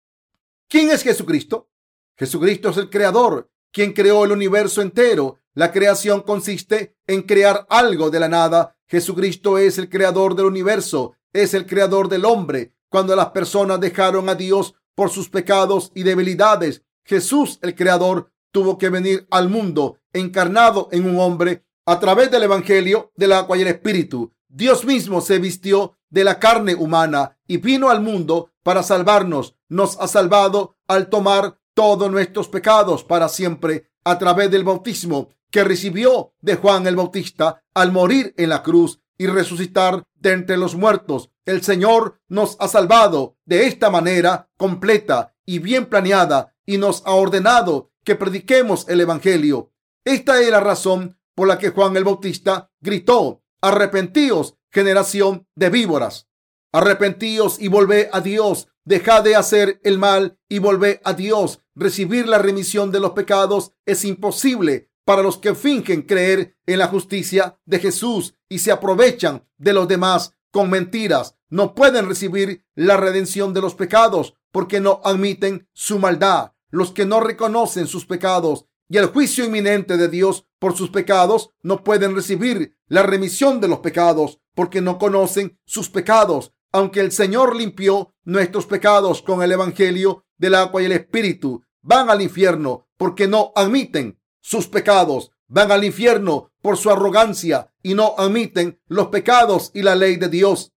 ¿Quién 0.68 0.92
es 0.92 1.04
Jesucristo? 1.04 1.70
Jesucristo 2.16 2.70
es 2.70 2.78
el 2.78 2.90
creador, 2.90 3.50
quien 3.72 3.94
creó 3.94 4.24
el 4.24 4.32
universo 4.32 4.82
entero. 4.82 5.40
La 5.54 5.72
creación 5.72 6.22
consiste 6.22 6.96
en 7.08 7.24
crear 7.24 7.66
algo 7.70 8.10
de 8.10 8.20
la 8.20 8.30
nada. 8.30 8.78
Jesucristo 8.88 9.58
es 9.58 9.78
el 9.78 9.90
creador 9.90 10.36
del 10.36 10.46
universo, 10.46 11.16
es 11.32 11.54
el 11.54 11.66
creador 11.66 12.08
del 12.10 12.26
hombre. 12.26 12.73
Cuando 12.94 13.16
las 13.16 13.32
personas 13.32 13.80
dejaron 13.80 14.30
a 14.30 14.36
Dios 14.36 14.76
por 14.94 15.10
sus 15.10 15.28
pecados 15.28 15.92
y 15.96 16.04
debilidades. 16.04 16.84
Jesús, 17.04 17.58
el 17.64 17.74
Creador, 17.74 18.30
tuvo 18.52 18.78
que 18.78 18.92
venir 18.92 19.26
al 19.32 19.50
mundo 19.50 19.98
encarnado 20.14 20.90
en 20.92 21.10
un 21.10 21.20
hombre 21.20 21.66
a 21.88 22.00
través 22.00 22.30
del 22.30 22.44
Evangelio 22.44 23.12
del 23.16 23.32
agua 23.32 23.58
y 23.58 23.62
el 23.62 23.70
Espíritu. 23.70 24.32
Dios 24.48 24.86
mismo 24.86 25.22
se 25.22 25.40
vistió 25.40 25.98
de 26.12 26.24
la 26.24 26.38
carne 26.38 26.76
humana 26.76 27.36
y 27.48 27.58
vino 27.58 27.90
al 27.90 28.00
mundo 28.00 28.52
para 28.62 28.84
salvarnos. 28.84 29.56
Nos 29.70 30.00
ha 30.00 30.08
salvado 30.08 30.78
al 30.88 31.10
tomar 31.10 31.58
todos 31.74 32.12
nuestros 32.12 32.48
pecados 32.48 33.04
para 33.04 33.28
siempre 33.28 33.90
a 34.04 34.20
través 34.20 34.52
del 34.52 34.66
bautismo 34.66 35.30
que 35.50 35.64
recibió 35.64 36.34
de 36.42 36.58
Juan 36.58 36.86
el 36.86 36.96
Bautista 36.96 37.64
al 37.74 37.92
morir 37.92 38.36
en 38.38 38.50
la 38.50 38.62
cruz 38.62 39.00
y 39.18 39.26
resucitar 39.26 40.04
de 40.14 40.34
entre 40.34 40.58
los 40.58 40.76
muertos. 40.76 41.32
El 41.46 41.62
Señor 41.62 42.22
nos 42.30 42.56
ha 42.60 42.68
salvado 42.70 43.38
de 43.46 43.68
esta 43.68 43.90
manera 43.90 44.50
completa 44.58 45.36
y 45.46 45.60
bien 45.60 45.88
planeada 45.88 46.56
y 46.66 46.78
nos 46.78 47.04
ha 47.06 47.12
ordenado 47.12 47.92
que 48.06 48.16
prediquemos 48.16 48.88
el 48.88 49.02
Evangelio. 49.02 49.74
Esta 50.06 50.42
es 50.42 50.50
la 50.50 50.62
razón 50.62 51.18
por 51.36 51.48
la 51.48 51.58
que 51.58 51.70
Juan 51.70 51.98
el 51.98 52.06
Bautista 52.06 52.72
gritó, 52.80 53.44
arrepentíos, 53.62 54.56
generación 54.72 55.48
de 55.56 55.70
víboras. 55.70 56.30
Arrepentíos 56.72 57.60
y 57.60 57.68
volvé 57.68 58.10
a 58.12 58.22
Dios. 58.22 58.70
Dejad 58.86 59.24
de 59.24 59.36
hacer 59.36 59.80
el 59.84 59.98
mal 59.98 60.40
y 60.50 60.60
volvé 60.60 61.02
a 61.04 61.14
Dios. 61.14 61.62
Recibir 61.76 62.28
la 62.28 62.38
remisión 62.38 62.92
de 62.92 63.00
los 63.00 63.12
pecados 63.12 63.74
es 63.86 64.06
imposible 64.06 64.92
para 65.06 65.22
los 65.22 65.38
que 65.38 65.56
fingen 65.56 66.04
creer 66.04 66.56
en 66.66 66.80
la 66.80 66.88
justicia 66.88 67.60
de 67.66 67.80
Jesús 67.80 68.36
y 68.48 68.60
se 68.60 68.72
aprovechan 68.72 69.46
de 69.58 69.74
los 69.74 69.88
demás 69.88 70.36
con 70.54 70.70
mentiras. 70.70 71.36
No 71.50 71.74
pueden 71.74 72.08
recibir 72.08 72.64
la 72.76 72.96
redención 72.96 73.54
de 73.54 73.62
los 73.62 73.74
pecados 73.74 74.36
porque 74.52 74.80
no 74.80 75.02
admiten 75.04 75.68
su 75.74 75.98
maldad. 75.98 76.54
Los 76.70 76.92
que 76.92 77.06
no 77.06 77.20
reconocen 77.20 77.88
sus 77.88 78.06
pecados 78.06 78.68
y 78.88 78.98
el 78.98 79.08
juicio 79.08 79.44
inminente 79.44 79.98
de 79.98 80.08
Dios 80.08 80.46
por 80.60 80.78
sus 80.78 80.92
pecados 80.92 81.50
no 81.64 81.84
pueden 81.84 82.16
recibir 82.16 82.78
la 82.88 83.02
remisión 83.02 83.60
de 83.60 83.68
los 83.68 83.80
pecados 83.80 84.40
porque 84.54 84.80
no 84.80 85.00
conocen 85.00 85.60
sus 85.66 85.90
pecados. 85.90 86.54
Aunque 86.72 87.00
el 87.00 87.12
Señor 87.12 87.56
limpió 87.56 88.14
nuestros 88.24 88.68
pecados 88.68 89.24
con 89.24 89.42
el 89.42 89.52
Evangelio 89.52 90.26
del 90.38 90.54
agua 90.54 90.84
y 90.84 90.86
el 90.86 90.92
Espíritu, 90.92 91.64
van 91.82 92.12
al 92.12 92.22
infierno 92.22 92.88
porque 92.98 93.28
no 93.28 93.52
admiten 93.56 94.20
sus 94.40 94.68
pecados, 94.68 95.32
van 95.48 95.72
al 95.72 95.84
infierno 95.84 96.52
por 96.64 96.78
su 96.78 96.90
arrogancia 96.90 97.72
y 97.84 97.94
no 97.94 98.16
admiten 98.18 98.80
los 98.88 99.08
pecados 99.08 99.70
y 99.74 99.82
la 99.82 99.96
ley 99.96 100.16
de 100.16 100.30
Dios. 100.30 100.72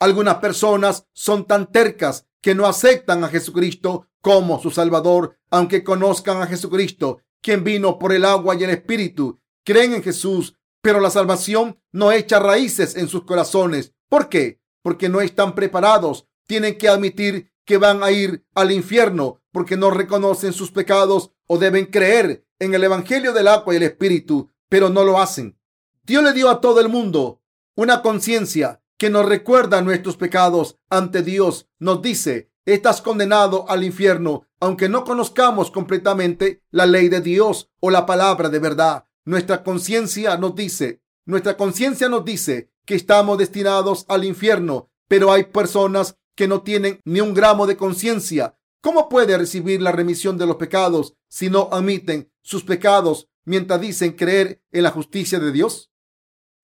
Algunas 0.00 0.36
personas 0.36 1.06
son 1.12 1.46
tan 1.46 1.70
tercas 1.70 2.26
que 2.42 2.56
no 2.56 2.66
aceptan 2.66 3.22
a 3.22 3.28
Jesucristo 3.28 4.08
como 4.20 4.60
su 4.60 4.72
Salvador, 4.72 5.38
aunque 5.48 5.84
conozcan 5.84 6.42
a 6.42 6.48
Jesucristo, 6.48 7.20
quien 7.40 7.62
vino 7.62 8.00
por 8.00 8.12
el 8.12 8.24
agua 8.24 8.56
y 8.56 8.64
el 8.64 8.70
Espíritu. 8.70 9.40
Creen 9.64 9.94
en 9.94 10.02
Jesús, 10.02 10.56
pero 10.82 10.98
la 10.98 11.10
salvación 11.10 11.80
no 11.92 12.10
echa 12.10 12.40
raíces 12.40 12.96
en 12.96 13.06
sus 13.08 13.22
corazones. 13.22 13.94
¿Por 14.08 14.28
qué? 14.28 14.60
Porque 14.82 15.08
no 15.08 15.20
están 15.20 15.54
preparados. 15.54 16.26
Tienen 16.48 16.78
que 16.78 16.88
admitir 16.88 17.52
que 17.64 17.78
van 17.78 18.02
a 18.02 18.10
ir 18.10 18.44
al 18.56 18.72
infierno 18.72 19.40
porque 19.52 19.76
no 19.76 19.92
reconocen 19.92 20.52
sus 20.52 20.72
pecados 20.72 21.30
o 21.46 21.58
deben 21.58 21.86
creer 21.86 22.44
en 22.58 22.74
el 22.74 22.82
Evangelio 22.82 23.32
del 23.32 23.46
agua 23.46 23.74
y 23.74 23.76
el 23.76 23.84
Espíritu, 23.84 24.50
pero 24.68 24.90
no 24.90 25.04
lo 25.04 25.20
hacen. 25.20 25.58
Dios 26.04 26.22
le 26.22 26.32
dio 26.32 26.48
a 26.48 26.60
todo 26.60 26.80
el 26.80 26.88
mundo 26.88 27.42
una 27.74 28.02
conciencia 28.02 28.82
que 28.96 29.10
nos 29.10 29.26
recuerda 29.26 29.82
nuestros 29.82 30.16
pecados 30.16 30.78
ante 30.88 31.22
Dios. 31.22 31.68
Nos 31.78 32.02
dice, 32.02 32.50
estás 32.64 33.02
condenado 33.02 33.68
al 33.68 33.84
infierno, 33.84 34.46
aunque 34.60 34.88
no 34.88 35.04
conozcamos 35.04 35.70
completamente 35.70 36.62
la 36.70 36.86
ley 36.86 37.08
de 37.08 37.20
Dios 37.20 37.70
o 37.80 37.90
la 37.90 38.06
palabra 38.06 38.48
de 38.48 38.58
verdad. 38.58 39.06
Nuestra 39.24 39.62
conciencia 39.62 40.36
nos 40.36 40.54
dice, 40.54 41.02
nuestra 41.24 41.56
conciencia 41.56 42.08
nos 42.08 42.24
dice 42.24 42.72
que 42.84 42.94
estamos 42.94 43.38
destinados 43.38 44.04
al 44.08 44.24
infierno, 44.24 44.90
pero 45.06 45.32
hay 45.32 45.44
personas 45.44 46.16
que 46.34 46.48
no 46.48 46.62
tienen 46.62 47.00
ni 47.04 47.20
un 47.20 47.34
gramo 47.34 47.66
de 47.66 47.76
conciencia 47.76 48.58
¿Cómo 48.80 49.08
puede 49.08 49.36
recibir 49.36 49.82
la 49.82 49.90
remisión 49.90 50.38
de 50.38 50.46
los 50.46 50.56
pecados 50.56 51.14
si 51.28 51.50
no 51.50 51.68
admiten 51.72 52.30
sus 52.42 52.62
pecados 52.62 53.28
mientras 53.48 53.80
dicen 53.80 54.12
creer 54.12 54.62
en 54.70 54.82
la 54.82 54.90
justicia 54.90 55.38
de 55.38 55.50
Dios? 55.50 55.90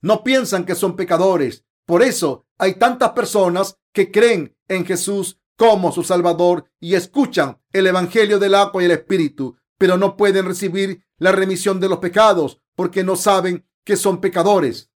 No 0.03 0.23
piensan 0.23 0.65
que 0.65 0.75
son 0.75 0.97
pecadores, 0.97 1.65
Por 1.87 2.03
eso 2.03 2.47
hay 2.57 2.75
tantas 2.75 3.11
personas 3.11 3.79
que 3.93 4.11
creen 4.11 4.57
en 4.69 4.87
Jesús 4.87 5.39
como 5.57 5.93
su 5.93 6.03
Salvador 6.03 6.71
y 6.81 6.95
escuchan 6.95 7.61
el 7.73 7.87
Evangelio 7.87 8.39
del 8.39 8.55
agua 8.55 8.83
y 8.83 8.87
el 8.87 8.93
Espíritu, 8.93 9.57
pero 9.79 9.99
no 9.99 10.17
pueden 10.17 10.47
recibir 10.47 11.05
la 11.19 11.33
remisión 11.33 11.81
de 11.81 11.89
los 11.89 11.99
pecados 11.99 12.61
porque 12.75 13.05
no 13.05 13.17
saben 13.17 13.67
que 13.85 13.97
son 13.97 14.21
pecadores. 14.21 14.91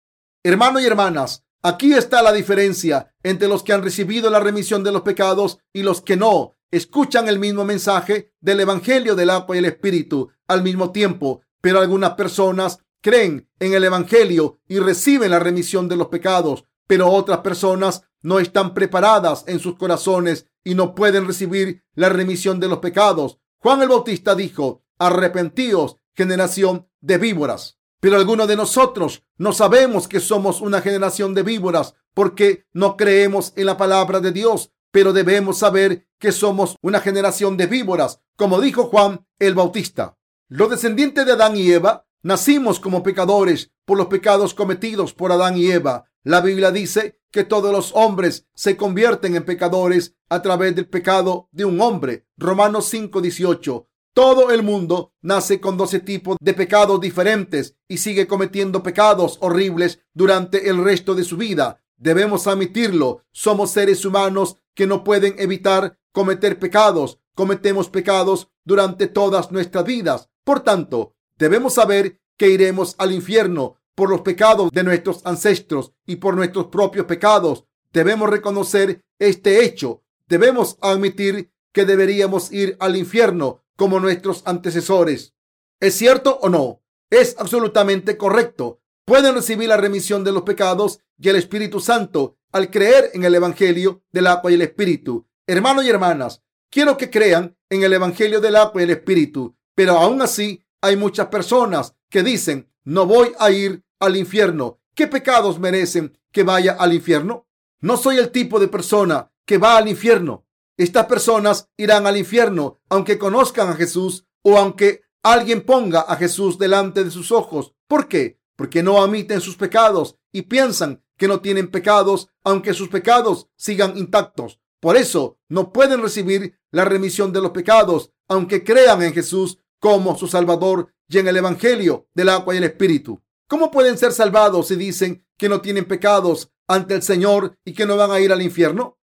Hermanos 0.43 0.81
y 0.81 0.85
hermanas, 0.85 1.45
aquí 1.61 1.93
está 1.93 2.21
la 2.21 2.31
diferencia 2.31 3.13
entre 3.23 3.47
los 3.47 3.63
que 3.63 3.73
han 3.73 3.83
recibido 3.83 4.29
la 4.29 4.39
remisión 4.39 4.83
de 4.83 4.91
los 4.91 5.01
pecados 5.01 5.59
y 5.73 5.83
los 5.83 6.01
que 6.01 6.15
no. 6.15 6.53
Escuchan 6.71 7.27
el 7.27 7.39
mismo 7.39 7.65
mensaje 7.65 8.33
del 8.39 8.61
Evangelio 8.61 9.15
del 9.15 9.29
agua 9.29 9.55
y 9.55 9.59
el 9.59 9.65
Espíritu 9.65 10.29
al 10.47 10.63
mismo 10.63 10.91
tiempo, 10.91 11.41
pero 11.61 11.79
algunas 11.79 12.13
personas 12.13 12.79
creen 13.01 13.49
en 13.59 13.73
el 13.73 13.83
Evangelio 13.83 14.59
y 14.67 14.79
reciben 14.79 15.31
la 15.31 15.39
remisión 15.39 15.87
de 15.87 15.95
los 15.95 16.07
pecados, 16.07 16.65
pero 16.87 17.09
otras 17.09 17.39
personas 17.39 18.03
no 18.21 18.39
están 18.39 18.73
preparadas 18.73 19.43
en 19.47 19.59
sus 19.59 19.77
corazones 19.77 20.47
y 20.63 20.75
no 20.75 20.95
pueden 20.95 21.27
recibir 21.27 21.83
la 21.93 22.09
remisión 22.09 22.59
de 22.59 22.67
los 22.67 22.79
pecados. 22.79 23.39
Juan 23.59 23.81
el 23.81 23.89
Bautista 23.89 24.35
dijo, 24.35 24.83
arrepentíos, 24.97 25.97
generación 26.13 26.87
de 26.99 27.17
víboras. 27.17 27.79
Pero 27.99 28.17
algunos 28.17 28.47
de 28.47 28.55
nosotros 28.55 29.23
no 29.37 29.53
sabemos 29.53 30.07
que 30.07 30.19
somos 30.19 30.61
una 30.61 30.81
generación 30.81 31.33
de 31.33 31.43
víboras 31.43 31.95
porque 32.13 32.65
no 32.73 32.97
creemos 32.97 33.53
en 33.55 33.65
la 33.65 33.77
palabra 33.77 34.19
de 34.19 34.31
Dios, 34.31 34.71
pero 34.91 35.13
debemos 35.13 35.59
saber 35.59 36.07
que 36.19 36.31
somos 36.31 36.75
una 36.81 36.99
generación 36.99 37.57
de 37.57 37.67
víboras, 37.67 38.21
como 38.35 38.59
dijo 38.61 38.85
Juan 38.85 39.25
el 39.39 39.55
Bautista. 39.55 40.16
Los 40.49 40.69
descendientes 40.69 41.25
de 41.25 41.33
Adán 41.33 41.57
y 41.57 41.69
Eva 41.69 42.07
nacimos 42.23 42.79
como 42.79 43.03
pecadores 43.03 43.73
por 43.83 43.97
los 43.97 44.07
pecados 44.07 44.53
cometidos 44.53 45.13
por 45.13 45.33
Adán 45.33 45.57
y 45.57 45.67
Eva. 45.69 46.05
La 46.23 46.39
Biblia 46.39 46.71
dice 46.71 47.19
que 47.31 47.43
todos 47.43 47.73
los 47.73 47.91
hombres 47.93 48.47
se 48.53 48.77
convierten 48.77 49.35
en 49.35 49.43
pecadores 49.43 50.15
a 50.29 50.41
través 50.41 50.73
del 50.73 50.87
pecado 50.87 51.49
de 51.51 51.65
un 51.65 51.81
hombre. 51.81 52.27
Romanos 52.37 52.85
5:18. 52.93 53.89
Todo 54.13 54.49
el 54.51 54.63
mundo 54.63 55.13
nace 55.21 55.59
con 55.59 55.75
12 55.75 55.99
tipos 55.99 56.37
de 56.39 56.53
pecados 56.53 57.01
diferentes 57.01 57.75
y 57.89 57.97
sigue 57.97 58.25
cometiendo 58.25 58.81
pecados 58.81 59.37
horribles 59.41 59.99
durante 60.13 60.69
el 60.69 60.81
resto 60.81 61.13
de 61.13 61.25
su 61.25 61.35
vida. 61.35 61.83
Debemos 61.97 62.47
admitirlo. 62.47 63.25
Somos 63.33 63.71
seres 63.71 64.05
humanos 64.05 64.55
que 64.73 64.87
no 64.87 65.03
pueden 65.03 65.35
evitar 65.39 65.99
cometer 66.13 66.57
pecados. 66.57 67.19
Cometemos 67.35 67.89
pecados 67.89 68.49
durante 68.63 69.07
todas 69.07 69.51
nuestras 69.51 69.83
vidas. 69.83 70.29
Por 70.47 70.61
tanto, 70.61 71.13
debemos 71.37 71.73
saber 71.73 72.21
que 72.37 72.49
iremos 72.49 72.95
al 72.99 73.11
infierno 73.11 73.81
por 73.95 74.09
los 74.09 74.21
pecados 74.21 74.71
de 74.71 74.81
nuestros 74.81 75.25
ancestros 75.25 75.91
y 76.05 76.15
por 76.15 76.37
nuestros 76.37 76.67
propios 76.67 77.05
pecados. 77.05 77.65
Debemos 77.91 78.29
reconocer 78.29 79.03
este 79.19 79.65
hecho. 79.65 80.03
Debemos 80.25 80.77
admitir 80.79 81.51
que 81.73 81.83
deberíamos 81.83 82.53
ir 82.53 82.77
al 82.79 82.95
infierno 82.95 83.65
como 83.75 83.99
nuestros 83.99 84.41
antecesores. 84.45 85.35
¿Es 85.81 85.95
cierto 85.95 86.39
o 86.41 86.47
no? 86.47 86.81
Es 87.09 87.35
absolutamente 87.39 88.15
correcto. 88.15 88.79
Pueden 89.03 89.35
recibir 89.35 89.67
la 89.67 89.75
remisión 89.75 90.23
de 90.23 90.31
los 90.31 90.43
pecados 90.43 91.01
y 91.19 91.27
el 91.27 91.35
Espíritu 91.35 91.81
Santo 91.81 92.37
al 92.53 92.71
creer 92.71 93.11
en 93.13 93.25
el 93.25 93.35
Evangelio 93.35 94.01
del 94.13 94.27
agua 94.27 94.49
y 94.49 94.53
el 94.53 94.61
Espíritu. 94.61 95.27
Hermanos 95.45 95.83
y 95.83 95.89
hermanas, 95.89 96.41
quiero 96.69 96.95
que 96.95 97.09
crean 97.09 97.57
en 97.69 97.83
el 97.83 97.91
Evangelio 97.91 98.39
del 98.39 98.55
agua 98.55 98.79
y 98.79 98.85
el 98.85 98.91
Espíritu, 98.91 99.56
pero 99.77 99.95
aún 99.95 100.23
así 100.23 100.65
hay 100.81 100.97
muchas 100.97 101.27
personas 101.27 101.93
que 102.09 102.23
dicen, 102.23 102.67
no 102.83 103.05
voy 103.05 103.33
a 103.37 103.51
ir 103.51 103.83
al 103.99 104.15
infierno. 104.15 104.79
¿Qué 104.95 105.05
pecados 105.05 105.59
merecen 105.59 106.17
que 106.31 106.41
vaya 106.41 106.75
al 106.79 106.95
infierno? 106.95 107.45
No 107.81 107.95
soy 107.95 108.17
el 108.17 108.31
tipo 108.31 108.59
de 108.59 108.69
persona 108.69 109.31
que 109.45 109.59
va 109.59 109.77
al 109.77 109.87
infierno. 109.87 110.47
Estas 110.77 111.05
personas 111.05 111.69
irán 111.77 112.07
al 112.07 112.17
infierno 112.17 112.79
aunque 112.89 113.19
conozcan 113.19 113.69
a 113.69 113.75
Jesús 113.75 114.25
o 114.41 114.57
aunque 114.57 115.03
alguien 115.21 115.61
ponga 115.61 116.01
a 116.01 116.15
Jesús 116.15 116.57
delante 116.57 117.03
de 117.03 117.11
sus 117.11 117.31
ojos. 117.31 117.75
¿Por 117.87 118.07
qué? 118.07 118.39
Porque 118.55 118.81
no 118.81 118.99
admiten 118.99 119.41
sus 119.41 119.57
pecados 119.57 120.17
y 120.31 120.41
piensan 120.43 121.03
que 121.17 121.27
no 121.27 121.39
tienen 121.39 121.69
pecados 121.69 122.29
aunque 122.43 122.73
sus 122.73 122.89
pecados 122.89 123.47
sigan 123.55 123.95
intactos. 123.95 124.59
Por 124.79 124.97
eso 124.97 125.37
no 125.49 125.71
pueden 125.71 126.01
recibir 126.01 126.57
la 126.71 126.83
remisión 126.83 127.31
de 127.31 127.41
los 127.41 127.51
pecados 127.51 128.11
aunque 128.27 128.63
crean 128.63 129.03
en 129.03 129.13
Jesús 129.13 129.59
como 129.79 130.17
su 130.17 130.27
Salvador 130.27 130.93
y 131.07 131.19
en 131.19 131.27
el 131.27 131.37
Evangelio 131.37 132.07
del 132.13 132.29
agua 132.29 132.53
y 132.53 132.57
el 132.57 132.63
Espíritu. 132.65 133.21
¿Cómo 133.47 133.71
pueden 133.71 133.97
ser 133.97 134.11
salvados 134.11 134.67
si 134.67 134.75
dicen 134.75 135.25
que 135.37 135.49
no 135.49 135.61
tienen 135.61 135.85
pecados 135.85 136.51
ante 136.67 136.95
el 136.95 137.01
Señor 137.01 137.57
y 137.63 137.73
que 137.73 137.85
no 137.85 137.95
van 137.95 138.11
a 138.11 138.19
ir 138.19 138.31
al 138.31 138.41
infierno? 138.41 138.99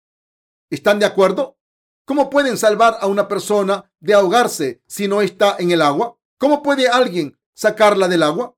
¿Están 0.71 0.99
de 0.99 1.07
acuerdo? 1.07 1.59
¿Cómo 2.05 2.29
pueden 2.29 2.59
salvar 2.59 2.99
a 3.01 3.07
una 3.07 3.29
persona 3.29 3.91
de 4.01 4.13
ahogarse 4.13 4.83
si 4.87 5.09
no 5.09 5.23
está 5.23 5.57
en 5.59 5.71
el 5.71 5.81
agua? 5.81 6.19
¿Cómo 6.39 6.63
puede 6.63 6.89
alguien 6.89 7.39
sacarla 7.55 8.09
del 8.09 8.23
agua? 8.23 8.55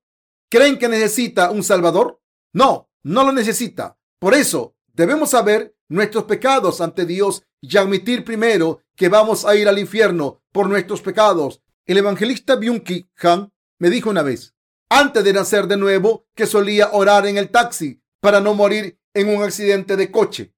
¿Creen 0.49 0.77
que 0.77 0.89
necesita 0.89 1.51
un 1.51 1.63
salvador? 1.63 2.21
No, 2.53 2.89
no 3.03 3.23
lo 3.23 3.31
necesita. 3.31 3.97
Por 4.19 4.33
eso 4.33 4.75
debemos 4.93 5.29
saber 5.29 5.77
nuestros 5.87 6.25
pecados 6.25 6.81
ante 6.81 7.05
Dios 7.05 7.43
y 7.61 7.77
admitir 7.77 8.25
primero 8.25 8.81
que 8.95 9.07
vamos 9.09 9.45
a 9.45 9.55
ir 9.55 9.69
al 9.69 9.79
infierno 9.79 10.41
por 10.51 10.67
nuestros 10.67 11.01
pecados. 11.01 11.61
El 11.87 11.97
evangelista 11.97 12.55
Byung-Ki 12.55 13.09
Han 13.23 13.51
me 13.79 13.89
dijo 13.89 14.11
una 14.11 14.21
vez, 14.21 14.53
antes 14.89 15.23
de 15.23 15.33
nacer 15.33 15.67
de 15.67 15.77
nuevo, 15.77 16.27
que 16.35 16.45
solía 16.45 16.91
orar 16.91 17.25
en 17.25 17.37
el 17.37 17.49
taxi 17.49 18.03
para 18.19 18.39
no 18.39 18.53
morir 18.53 18.99
en 19.15 19.35
un 19.35 19.41
accidente 19.41 19.97
de 19.97 20.11
coche 20.11 20.53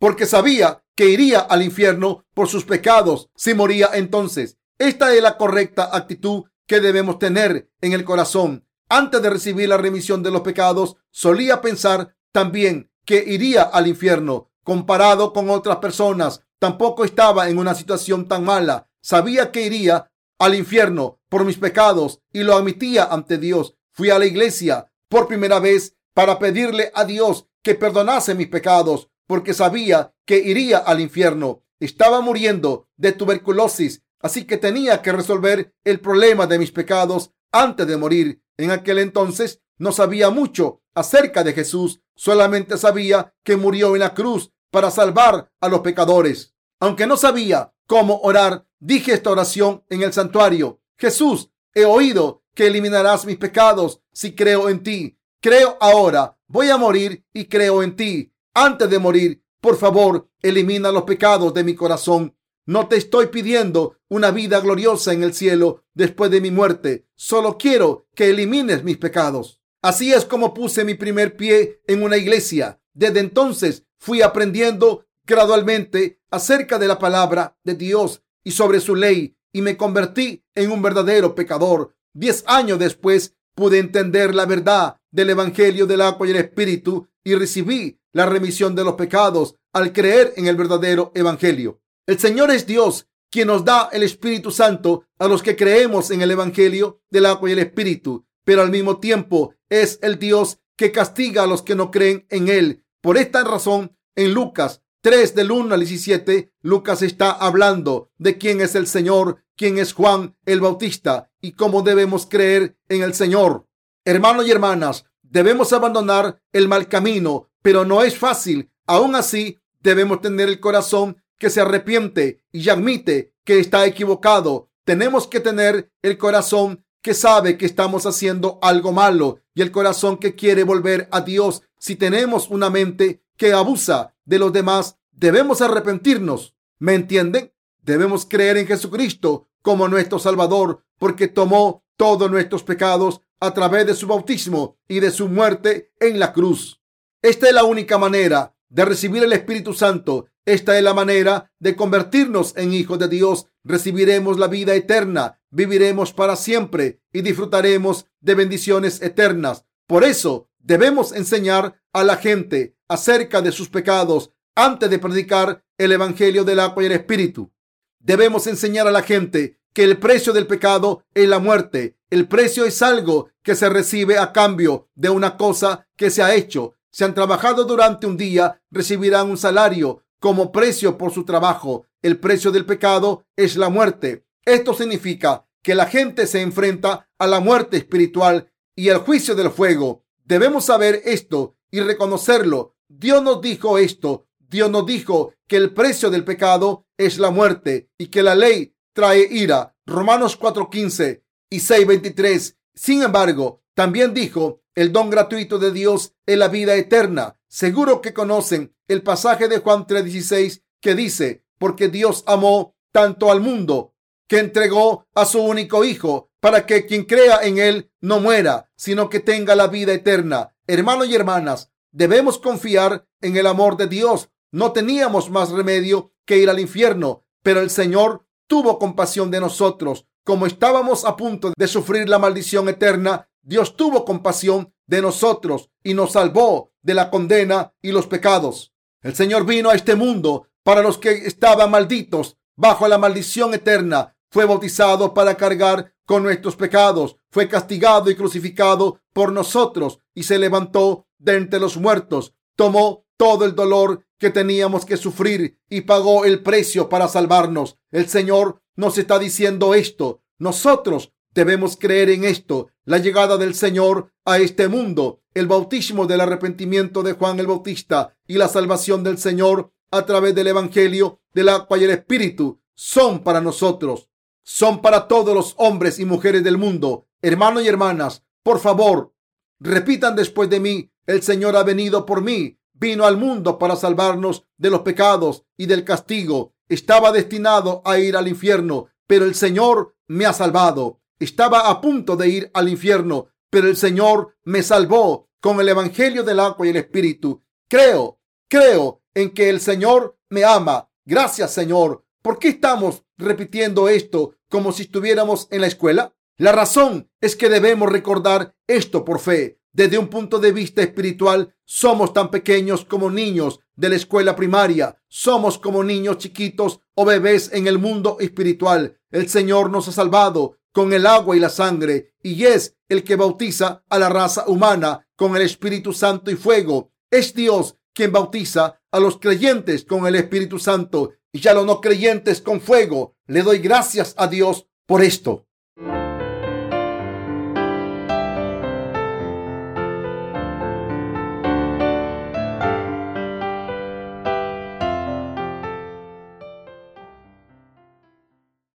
porque 0.00 0.24
sabía 0.26 0.82
que 0.96 1.10
iría 1.10 1.40
al 1.40 1.62
infierno 1.62 2.24
por 2.34 2.48
sus 2.48 2.64
pecados 2.64 3.30
si 3.36 3.54
moría 3.54 3.90
entonces. 3.92 4.56
Esta 4.78 5.14
es 5.14 5.22
la 5.22 5.36
correcta 5.36 5.90
actitud 5.92 6.44
que 6.66 6.80
debemos 6.80 7.18
tener 7.18 7.70
en 7.82 7.92
el 7.92 8.04
corazón. 8.04 8.66
Antes 8.88 9.20
de 9.22 9.30
recibir 9.30 9.68
la 9.68 9.76
remisión 9.76 10.22
de 10.22 10.30
los 10.30 10.40
pecados, 10.40 10.96
solía 11.10 11.60
pensar 11.60 12.16
también 12.32 12.90
que 13.04 13.22
iría 13.26 13.62
al 13.62 13.86
infierno. 13.86 14.50
Comparado 14.64 15.32
con 15.32 15.50
otras 15.50 15.76
personas, 15.76 16.40
tampoco 16.58 17.04
estaba 17.04 17.50
en 17.50 17.58
una 17.58 17.74
situación 17.74 18.26
tan 18.26 18.44
mala. 18.44 18.88
Sabía 19.02 19.52
que 19.52 19.66
iría 19.66 20.09
al 20.40 20.54
infierno 20.54 21.20
por 21.28 21.44
mis 21.44 21.58
pecados 21.58 22.22
y 22.32 22.42
lo 22.42 22.56
admitía 22.56 23.04
ante 23.04 23.38
Dios. 23.38 23.76
Fui 23.92 24.10
a 24.10 24.18
la 24.18 24.26
iglesia 24.26 24.90
por 25.08 25.28
primera 25.28 25.60
vez 25.60 25.96
para 26.14 26.38
pedirle 26.38 26.90
a 26.94 27.04
Dios 27.04 27.46
que 27.62 27.74
perdonase 27.74 28.34
mis 28.34 28.48
pecados 28.48 29.10
porque 29.26 29.54
sabía 29.54 30.12
que 30.26 30.38
iría 30.38 30.78
al 30.78 31.00
infierno. 31.00 31.62
Estaba 31.78 32.20
muriendo 32.22 32.88
de 32.96 33.12
tuberculosis, 33.12 34.02
así 34.18 34.46
que 34.46 34.56
tenía 34.56 35.02
que 35.02 35.12
resolver 35.12 35.74
el 35.84 36.00
problema 36.00 36.46
de 36.46 36.58
mis 36.58 36.72
pecados 36.72 37.32
antes 37.52 37.86
de 37.86 37.96
morir. 37.98 38.42
En 38.56 38.70
aquel 38.70 38.98
entonces 38.98 39.60
no 39.78 39.92
sabía 39.92 40.30
mucho 40.30 40.82
acerca 40.94 41.44
de 41.44 41.52
Jesús, 41.52 42.00
solamente 42.16 42.78
sabía 42.78 43.34
que 43.44 43.56
murió 43.56 43.94
en 43.94 44.00
la 44.00 44.14
cruz 44.14 44.52
para 44.70 44.90
salvar 44.90 45.52
a 45.60 45.68
los 45.68 45.80
pecadores. 45.80 46.54
Aunque 46.80 47.06
no 47.06 47.18
sabía 47.18 47.74
cómo 47.86 48.20
orar, 48.22 48.66
dije 48.80 49.12
esta 49.12 49.30
oración 49.30 49.84
en 49.88 50.02
el 50.02 50.12
santuario. 50.12 50.80
Jesús, 50.96 51.50
he 51.72 51.84
oído 51.84 52.42
que 52.54 52.66
eliminarás 52.66 53.24
mis 53.24 53.36
pecados 53.36 54.02
si 54.12 54.34
creo 54.34 54.68
en 54.68 54.82
ti. 54.82 55.18
Creo 55.40 55.78
ahora, 55.80 56.36
voy 56.48 56.68
a 56.68 56.76
morir 56.76 57.24
y 57.32 57.44
creo 57.44 57.82
en 57.82 57.94
ti 57.94 58.32
antes 58.54 58.90
de 58.90 58.98
morir, 58.98 59.42
por 59.60 59.76
favor, 59.76 60.28
elimina 60.42 60.90
los 60.90 61.04
pecados 61.04 61.54
de 61.54 61.62
mi 61.62 61.74
corazón. 61.74 62.36
No 62.66 62.88
te 62.88 62.96
estoy 62.96 63.28
pidiendo 63.28 63.96
una 64.08 64.30
vida 64.32 64.60
gloriosa 64.60 65.12
en 65.12 65.22
el 65.22 65.34
cielo 65.34 65.84
después 65.94 66.30
de 66.30 66.40
mi 66.40 66.50
muerte. 66.50 67.06
Solo 67.14 67.56
quiero 67.58 68.08
que 68.14 68.30
elimines 68.30 68.82
mis 68.82 68.96
pecados. 68.96 69.62
Así 69.82 70.12
es 70.12 70.24
como 70.24 70.52
puse 70.52 70.84
mi 70.84 70.94
primer 70.94 71.36
pie 71.36 71.80
en 71.86 72.02
una 72.02 72.16
iglesia. 72.16 72.80
Desde 72.92 73.20
entonces 73.20 73.84
fui 73.98 74.20
aprendiendo 74.20 75.06
gradualmente 75.24 76.20
acerca 76.30 76.78
de 76.78 76.88
la 76.88 76.98
palabra 76.98 77.56
de 77.62 77.74
Dios 77.74 78.22
y 78.44 78.52
sobre 78.52 78.80
su 78.80 78.94
ley 78.94 79.36
y 79.52 79.62
me 79.62 79.76
convertí 79.76 80.44
en 80.54 80.70
un 80.70 80.82
verdadero 80.82 81.34
pecador. 81.34 81.94
Diez 82.12 82.44
años 82.46 82.78
después 82.78 83.34
pude 83.54 83.78
entender 83.78 84.34
la 84.34 84.46
verdad 84.46 84.96
del 85.10 85.30
Evangelio 85.30 85.86
del 85.86 86.00
agua 86.00 86.26
y 86.26 86.30
el 86.30 86.36
Espíritu 86.36 87.08
y 87.24 87.34
recibí 87.34 88.00
la 88.12 88.26
remisión 88.26 88.74
de 88.74 88.84
los 88.84 88.94
pecados 88.94 89.56
al 89.72 89.92
creer 89.92 90.32
en 90.36 90.46
el 90.46 90.56
verdadero 90.56 91.12
evangelio. 91.14 91.80
El 92.06 92.18
Señor 92.18 92.50
es 92.50 92.66
Dios 92.66 93.06
quien 93.30 93.46
nos 93.46 93.64
da 93.64 93.88
el 93.92 94.02
Espíritu 94.02 94.50
Santo 94.50 95.04
a 95.18 95.28
los 95.28 95.42
que 95.42 95.54
creemos 95.54 96.10
en 96.10 96.22
el 96.22 96.32
evangelio 96.32 97.00
del 97.10 97.26
agua 97.26 97.48
y 97.48 97.52
el 97.52 97.60
Espíritu, 97.60 98.26
pero 98.44 98.62
al 98.62 98.70
mismo 98.70 98.98
tiempo 98.98 99.54
es 99.68 99.98
el 100.02 100.18
Dios 100.18 100.58
que 100.76 100.90
castiga 100.90 101.44
a 101.44 101.46
los 101.46 101.62
que 101.62 101.76
no 101.76 101.90
creen 101.90 102.26
en 102.30 102.48
él. 102.48 102.84
Por 103.00 103.16
esta 103.16 103.44
razón, 103.44 103.96
en 104.16 104.34
Lucas 104.34 104.82
3 105.02 105.34
del 105.34 105.50
1 105.50 105.74
al 105.74 105.80
17, 105.80 106.52
Lucas 106.60 107.00
está 107.00 107.30
hablando 107.30 108.10
de 108.18 108.36
quién 108.36 108.60
es 108.60 108.74
el 108.74 108.86
Señor, 108.86 109.42
quién 109.56 109.78
es 109.78 109.94
Juan 109.94 110.36
el 110.44 110.60
Bautista 110.60 111.30
y 111.40 111.52
cómo 111.52 111.80
debemos 111.80 112.26
creer 112.26 112.76
en 112.88 113.02
el 113.02 113.14
Señor. 113.14 113.66
Hermanos 114.04 114.46
y 114.46 114.50
hermanas, 114.50 115.06
debemos 115.22 115.72
abandonar 115.72 116.42
el 116.52 116.68
mal 116.68 116.86
camino, 116.86 117.48
pero 117.62 117.86
no 117.86 118.02
es 118.02 118.18
fácil. 118.18 118.70
Aún 118.86 119.14
así, 119.14 119.56
debemos 119.80 120.20
tener 120.20 120.50
el 120.50 120.60
corazón 120.60 121.16
que 121.38 121.48
se 121.48 121.62
arrepiente 121.62 122.44
y 122.52 122.68
admite 122.68 123.32
que 123.44 123.58
está 123.58 123.86
equivocado. 123.86 124.68
Tenemos 124.84 125.26
que 125.26 125.40
tener 125.40 125.90
el 126.02 126.18
corazón 126.18 126.84
que 127.00 127.14
sabe 127.14 127.56
que 127.56 127.64
estamos 127.64 128.04
haciendo 128.04 128.58
algo 128.60 128.92
malo 128.92 129.38
y 129.54 129.62
el 129.62 129.70
corazón 129.70 130.18
que 130.18 130.34
quiere 130.34 130.62
volver 130.64 131.08
a 131.10 131.22
Dios. 131.22 131.62
Si 131.78 131.96
tenemos 131.96 132.50
una 132.50 132.68
mente 132.68 133.22
que 133.40 133.54
abusa 133.54 134.14
de 134.26 134.38
los 134.38 134.52
demás, 134.52 134.98
debemos 135.12 135.62
arrepentirnos. 135.62 136.54
¿Me 136.78 136.94
entienden? 136.94 137.54
Debemos 137.80 138.26
creer 138.26 138.58
en 138.58 138.66
Jesucristo 138.66 139.48
como 139.62 139.88
nuestro 139.88 140.18
Salvador 140.18 140.84
porque 140.98 141.26
tomó 141.26 141.82
todos 141.96 142.30
nuestros 142.30 142.62
pecados 142.62 143.22
a 143.40 143.54
través 143.54 143.86
de 143.86 143.94
su 143.94 144.06
bautismo 144.06 144.76
y 144.86 145.00
de 145.00 145.10
su 145.10 145.30
muerte 145.30 145.90
en 146.00 146.18
la 146.18 146.34
cruz. 146.34 146.82
Esta 147.22 147.48
es 147.48 147.54
la 147.54 147.64
única 147.64 147.96
manera 147.96 148.54
de 148.68 148.84
recibir 148.84 149.22
el 149.22 149.32
Espíritu 149.32 149.72
Santo. 149.72 150.26
Esta 150.44 150.76
es 150.76 150.84
la 150.84 150.92
manera 150.92 151.50
de 151.58 151.74
convertirnos 151.76 152.54
en 152.58 152.74
hijos 152.74 152.98
de 152.98 153.08
Dios. 153.08 153.46
Recibiremos 153.64 154.38
la 154.38 154.48
vida 154.48 154.74
eterna, 154.74 155.40
viviremos 155.48 156.12
para 156.12 156.36
siempre 156.36 157.00
y 157.10 157.22
disfrutaremos 157.22 158.04
de 158.20 158.34
bendiciones 158.34 159.00
eternas. 159.00 159.64
Por 159.86 160.04
eso 160.04 160.50
debemos 160.58 161.12
enseñar 161.12 161.80
a 161.94 162.04
la 162.04 162.16
gente 162.16 162.76
acerca 162.90 163.40
de 163.40 163.52
sus 163.52 163.68
pecados 163.68 164.32
antes 164.56 164.90
de 164.90 164.98
predicar 164.98 165.62
el 165.78 165.92
Evangelio 165.92 166.44
del 166.44 166.58
agua 166.58 166.82
y 166.82 166.86
el 166.86 166.92
Espíritu. 166.92 167.52
Debemos 168.00 168.48
enseñar 168.48 168.88
a 168.88 168.90
la 168.90 169.02
gente 169.02 169.60
que 169.72 169.84
el 169.84 169.98
precio 169.98 170.32
del 170.32 170.48
pecado 170.48 171.04
es 171.14 171.28
la 171.28 171.38
muerte. 171.38 171.96
El 172.10 172.26
precio 172.26 172.64
es 172.64 172.82
algo 172.82 173.30
que 173.44 173.54
se 173.54 173.68
recibe 173.68 174.18
a 174.18 174.32
cambio 174.32 174.88
de 174.96 175.08
una 175.08 175.36
cosa 175.36 175.86
que 175.96 176.10
se 176.10 176.20
ha 176.20 176.34
hecho. 176.34 176.74
Si 176.90 177.04
han 177.04 177.14
trabajado 177.14 177.64
durante 177.64 178.08
un 178.08 178.16
día, 178.16 178.60
recibirán 178.72 179.30
un 179.30 179.38
salario 179.38 180.02
como 180.18 180.50
precio 180.50 180.98
por 180.98 181.12
su 181.12 181.24
trabajo. 181.24 181.86
El 182.02 182.18
precio 182.18 182.50
del 182.50 182.66
pecado 182.66 183.24
es 183.36 183.56
la 183.56 183.68
muerte. 183.68 184.26
Esto 184.44 184.74
significa 184.74 185.46
que 185.62 185.76
la 185.76 185.86
gente 185.86 186.26
se 186.26 186.40
enfrenta 186.40 187.08
a 187.18 187.26
la 187.28 187.38
muerte 187.38 187.76
espiritual 187.76 188.50
y 188.74 188.88
al 188.88 188.98
juicio 188.98 189.36
del 189.36 189.50
fuego. 189.50 190.02
Debemos 190.24 190.64
saber 190.64 191.02
esto 191.04 191.54
y 191.70 191.80
reconocerlo. 191.80 192.74
Dios 192.90 193.22
nos 193.22 193.40
dijo 193.40 193.78
esto. 193.78 194.26
Dios 194.36 194.68
nos 194.68 194.84
dijo 194.84 195.32
que 195.46 195.56
el 195.56 195.72
precio 195.72 196.10
del 196.10 196.24
pecado 196.24 196.86
es 196.98 197.20
la 197.20 197.30
muerte 197.30 197.88
y 197.96 198.08
que 198.08 198.24
la 198.24 198.34
ley 198.34 198.74
trae 198.92 199.28
ira. 199.30 199.76
Romanos 199.86 200.36
4:15 200.36 201.22
y 201.48 201.60
6:23. 201.60 202.56
Sin 202.74 203.02
embargo, 203.02 203.62
también 203.74 204.12
dijo, 204.12 204.62
el 204.74 204.92
don 204.92 205.08
gratuito 205.08 205.60
de 205.60 205.70
Dios 205.70 206.14
es 206.26 206.36
la 206.36 206.48
vida 206.48 206.74
eterna. 206.74 207.38
Seguro 207.46 208.00
que 208.00 208.12
conocen 208.12 208.74
el 208.88 209.02
pasaje 209.02 209.46
de 209.46 209.58
Juan 209.58 209.86
3:16 209.86 210.64
que 210.80 210.96
dice, 210.96 211.44
porque 211.58 211.88
Dios 211.88 212.24
amó 212.26 212.74
tanto 212.90 213.30
al 213.30 213.40
mundo 213.40 213.94
que 214.26 214.40
entregó 214.40 215.06
a 215.14 215.26
su 215.26 215.40
único 215.40 215.84
hijo 215.84 216.28
para 216.40 216.66
que 216.66 216.86
quien 216.86 217.04
crea 217.04 217.38
en 217.42 217.58
él 217.58 217.92
no 218.00 218.18
muera, 218.18 218.68
sino 218.76 219.08
que 219.08 219.20
tenga 219.20 219.54
la 219.54 219.68
vida 219.68 219.92
eterna. 219.92 220.56
Hermanos 220.66 221.08
y 221.08 221.14
hermanas, 221.14 221.70
debemos 221.92 222.38
confiar 222.38 223.06
en 223.20 223.36
el 223.36 223.46
amor 223.46 223.76
de 223.76 223.86
Dios. 223.86 224.30
No 224.52 224.72
teníamos 224.72 225.30
más 225.30 225.50
remedio 225.50 226.12
que 226.24 226.38
ir 226.38 226.50
al 226.50 226.60
infierno, 226.60 227.24
pero 227.42 227.60
el 227.60 227.70
Señor 227.70 228.24
tuvo 228.46 228.78
compasión 228.78 229.30
de 229.30 229.40
nosotros. 229.40 230.06
Como 230.24 230.46
estábamos 230.46 231.04
a 231.04 231.16
punto 231.16 231.52
de 231.56 231.68
sufrir 231.68 232.08
la 232.08 232.18
maldición 232.18 232.68
eterna, 232.68 233.28
Dios 233.42 233.76
tuvo 233.76 234.04
compasión 234.04 234.74
de 234.86 235.02
nosotros 235.02 235.70
y 235.82 235.94
nos 235.94 236.12
salvó 236.12 236.72
de 236.82 236.94
la 236.94 237.10
condena 237.10 237.72
y 237.80 237.92
los 237.92 238.06
pecados. 238.06 238.72
El 239.02 239.14
Señor 239.14 239.46
vino 239.46 239.70
a 239.70 239.74
este 239.74 239.94
mundo 239.94 240.48
para 240.62 240.82
los 240.82 240.98
que 240.98 241.10
estaban 241.10 241.70
malditos 241.70 242.36
bajo 242.56 242.86
la 242.86 242.98
maldición 242.98 243.54
eterna. 243.54 244.16
Fue 244.30 244.44
bautizado 244.44 245.14
para 245.14 245.36
cargar 245.36 245.94
con 246.04 246.22
nuestros 246.22 246.56
pecados. 246.56 247.16
Fue 247.30 247.48
castigado 247.48 248.10
y 248.10 248.16
crucificado 248.16 249.00
por 249.12 249.32
nosotros 249.32 250.00
y 250.20 250.22
se 250.22 250.38
levantó 250.38 251.06
de 251.18 251.36
entre 251.36 251.58
los 251.58 251.78
muertos. 251.78 252.34
Tomó 252.54 253.06
todo 253.16 253.46
el 253.46 253.54
dolor 253.54 254.04
que 254.18 254.28
teníamos 254.28 254.84
que 254.84 254.98
sufrir 254.98 255.58
y 255.70 255.80
pagó 255.80 256.26
el 256.26 256.42
precio 256.42 256.90
para 256.90 257.08
salvarnos. 257.08 257.78
El 257.90 258.06
Señor 258.06 258.60
nos 258.76 258.98
está 258.98 259.18
diciendo 259.18 259.72
esto. 259.72 260.20
Nosotros 260.38 261.14
debemos 261.32 261.78
creer 261.78 262.10
en 262.10 262.24
esto. 262.24 262.68
La 262.84 262.98
llegada 262.98 263.38
del 263.38 263.54
Señor 263.54 264.12
a 264.26 264.36
este 264.36 264.68
mundo, 264.68 265.22
el 265.32 265.46
bautismo 265.46 266.06
del 266.06 266.20
arrepentimiento 266.20 267.02
de 267.02 267.14
Juan 267.14 267.40
el 267.40 267.46
Bautista 267.46 268.14
y 268.26 268.34
la 268.34 268.48
salvación 268.48 269.02
del 269.02 269.16
Señor 269.16 269.72
a 269.90 270.04
través 270.04 270.34
del 270.34 270.48
Evangelio 270.48 271.20
del 271.32 271.48
agua 271.48 271.78
y 271.78 271.84
el 271.84 271.92
Espíritu 271.92 272.60
son 272.74 273.20
para 273.20 273.40
nosotros. 273.40 274.10
Son 274.42 274.82
para 274.82 275.08
todos 275.08 275.34
los 275.34 275.54
hombres 275.56 275.98
y 275.98 276.04
mujeres 276.04 276.44
del 276.44 276.58
mundo. 276.58 277.06
Hermanos 277.22 277.62
y 277.62 277.68
hermanas, 277.68 278.22
por 278.42 278.58
favor, 278.58 279.14
repitan 279.60 280.16
después 280.16 280.50
de 280.50 280.60
mí, 280.60 280.90
el 281.06 281.22
Señor 281.22 281.56
ha 281.56 281.62
venido 281.62 282.04
por 282.04 282.22
mí 282.22 282.56
vino 282.80 283.04
al 283.04 283.18
mundo 283.18 283.58
para 283.58 283.76
salvarnos 283.76 284.46
de 284.56 284.70
los 284.70 284.80
pecados 284.80 285.44
y 285.56 285.66
del 285.66 285.84
castigo. 285.84 286.54
Estaba 286.68 287.12
destinado 287.12 287.82
a 287.84 287.98
ir 287.98 288.16
al 288.16 288.26
infierno, 288.26 288.88
pero 289.06 289.26
el 289.26 289.34
Señor 289.34 289.94
me 290.08 290.24
ha 290.24 290.32
salvado. 290.32 291.00
Estaba 291.18 291.68
a 291.68 291.80
punto 291.80 292.16
de 292.16 292.28
ir 292.28 292.50
al 292.54 292.68
infierno, 292.68 293.28
pero 293.50 293.68
el 293.68 293.76
Señor 293.76 294.34
me 294.44 294.62
salvó 294.62 295.28
con 295.40 295.60
el 295.60 295.68
Evangelio 295.68 296.24
del 296.24 296.40
agua 296.40 296.66
y 296.66 296.70
el 296.70 296.76
Espíritu. 296.76 297.44
Creo, 297.68 298.18
creo 298.48 299.02
en 299.14 299.30
que 299.30 299.50
el 299.50 299.60
Señor 299.60 300.18
me 300.30 300.44
ama. 300.44 300.90
Gracias, 301.04 301.52
Señor. 301.52 302.04
¿Por 302.22 302.38
qué 302.38 302.48
estamos 302.48 303.04
repitiendo 303.18 303.88
esto 303.88 304.36
como 304.48 304.72
si 304.72 304.84
estuviéramos 304.84 305.48
en 305.50 305.60
la 305.60 305.66
escuela? 305.66 306.14
La 306.40 306.52
razón 306.52 307.10
es 307.20 307.36
que 307.36 307.50
debemos 307.50 307.92
recordar 307.92 308.54
esto 308.66 309.04
por 309.04 309.20
fe. 309.20 309.60
Desde 309.74 309.98
un 309.98 310.08
punto 310.08 310.38
de 310.38 310.52
vista 310.52 310.80
espiritual, 310.80 311.54
somos 311.66 312.14
tan 312.14 312.30
pequeños 312.30 312.86
como 312.86 313.10
niños 313.10 313.60
de 313.76 313.90
la 313.90 313.96
escuela 313.96 314.34
primaria. 314.36 314.96
Somos 315.06 315.58
como 315.58 315.84
niños 315.84 316.16
chiquitos 316.16 316.80
o 316.94 317.04
bebés 317.04 317.52
en 317.52 317.66
el 317.66 317.78
mundo 317.78 318.16
espiritual. 318.20 318.98
El 319.10 319.28
Señor 319.28 319.68
nos 319.68 319.88
ha 319.88 319.92
salvado 319.92 320.56
con 320.72 320.94
el 320.94 321.04
agua 321.04 321.36
y 321.36 321.40
la 321.40 321.50
sangre 321.50 322.14
y 322.22 322.42
es 322.46 322.74
el 322.88 323.04
que 323.04 323.16
bautiza 323.16 323.84
a 323.90 323.98
la 323.98 324.08
raza 324.08 324.46
humana 324.48 325.06
con 325.16 325.36
el 325.36 325.42
Espíritu 325.42 325.92
Santo 325.92 326.30
y 326.30 326.36
fuego. 326.36 326.94
Es 327.10 327.34
Dios 327.34 327.76
quien 327.92 328.12
bautiza 328.12 328.80
a 328.90 328.98
los 328.98 329.18
creyentes 329.18 329.84
con 329.84 330.06
el 330.06 330.14
Espíritu 330.14 330.58
Santo 330.58 331.12
y 331.32 331.46
a 331.46 331.52
los 331.52 331.66
no 331.66 331.82
creyentes 331.82 332.40
con 332.40 332.62
fuego. 332.62 333.14
Le 333.26 333.42
doy 333.42 333.58
gracias 333.58 334.14
a 334.16 334.26
Dios 334.26 334.68
por 334.86 335.02
esto. 335.02 335.49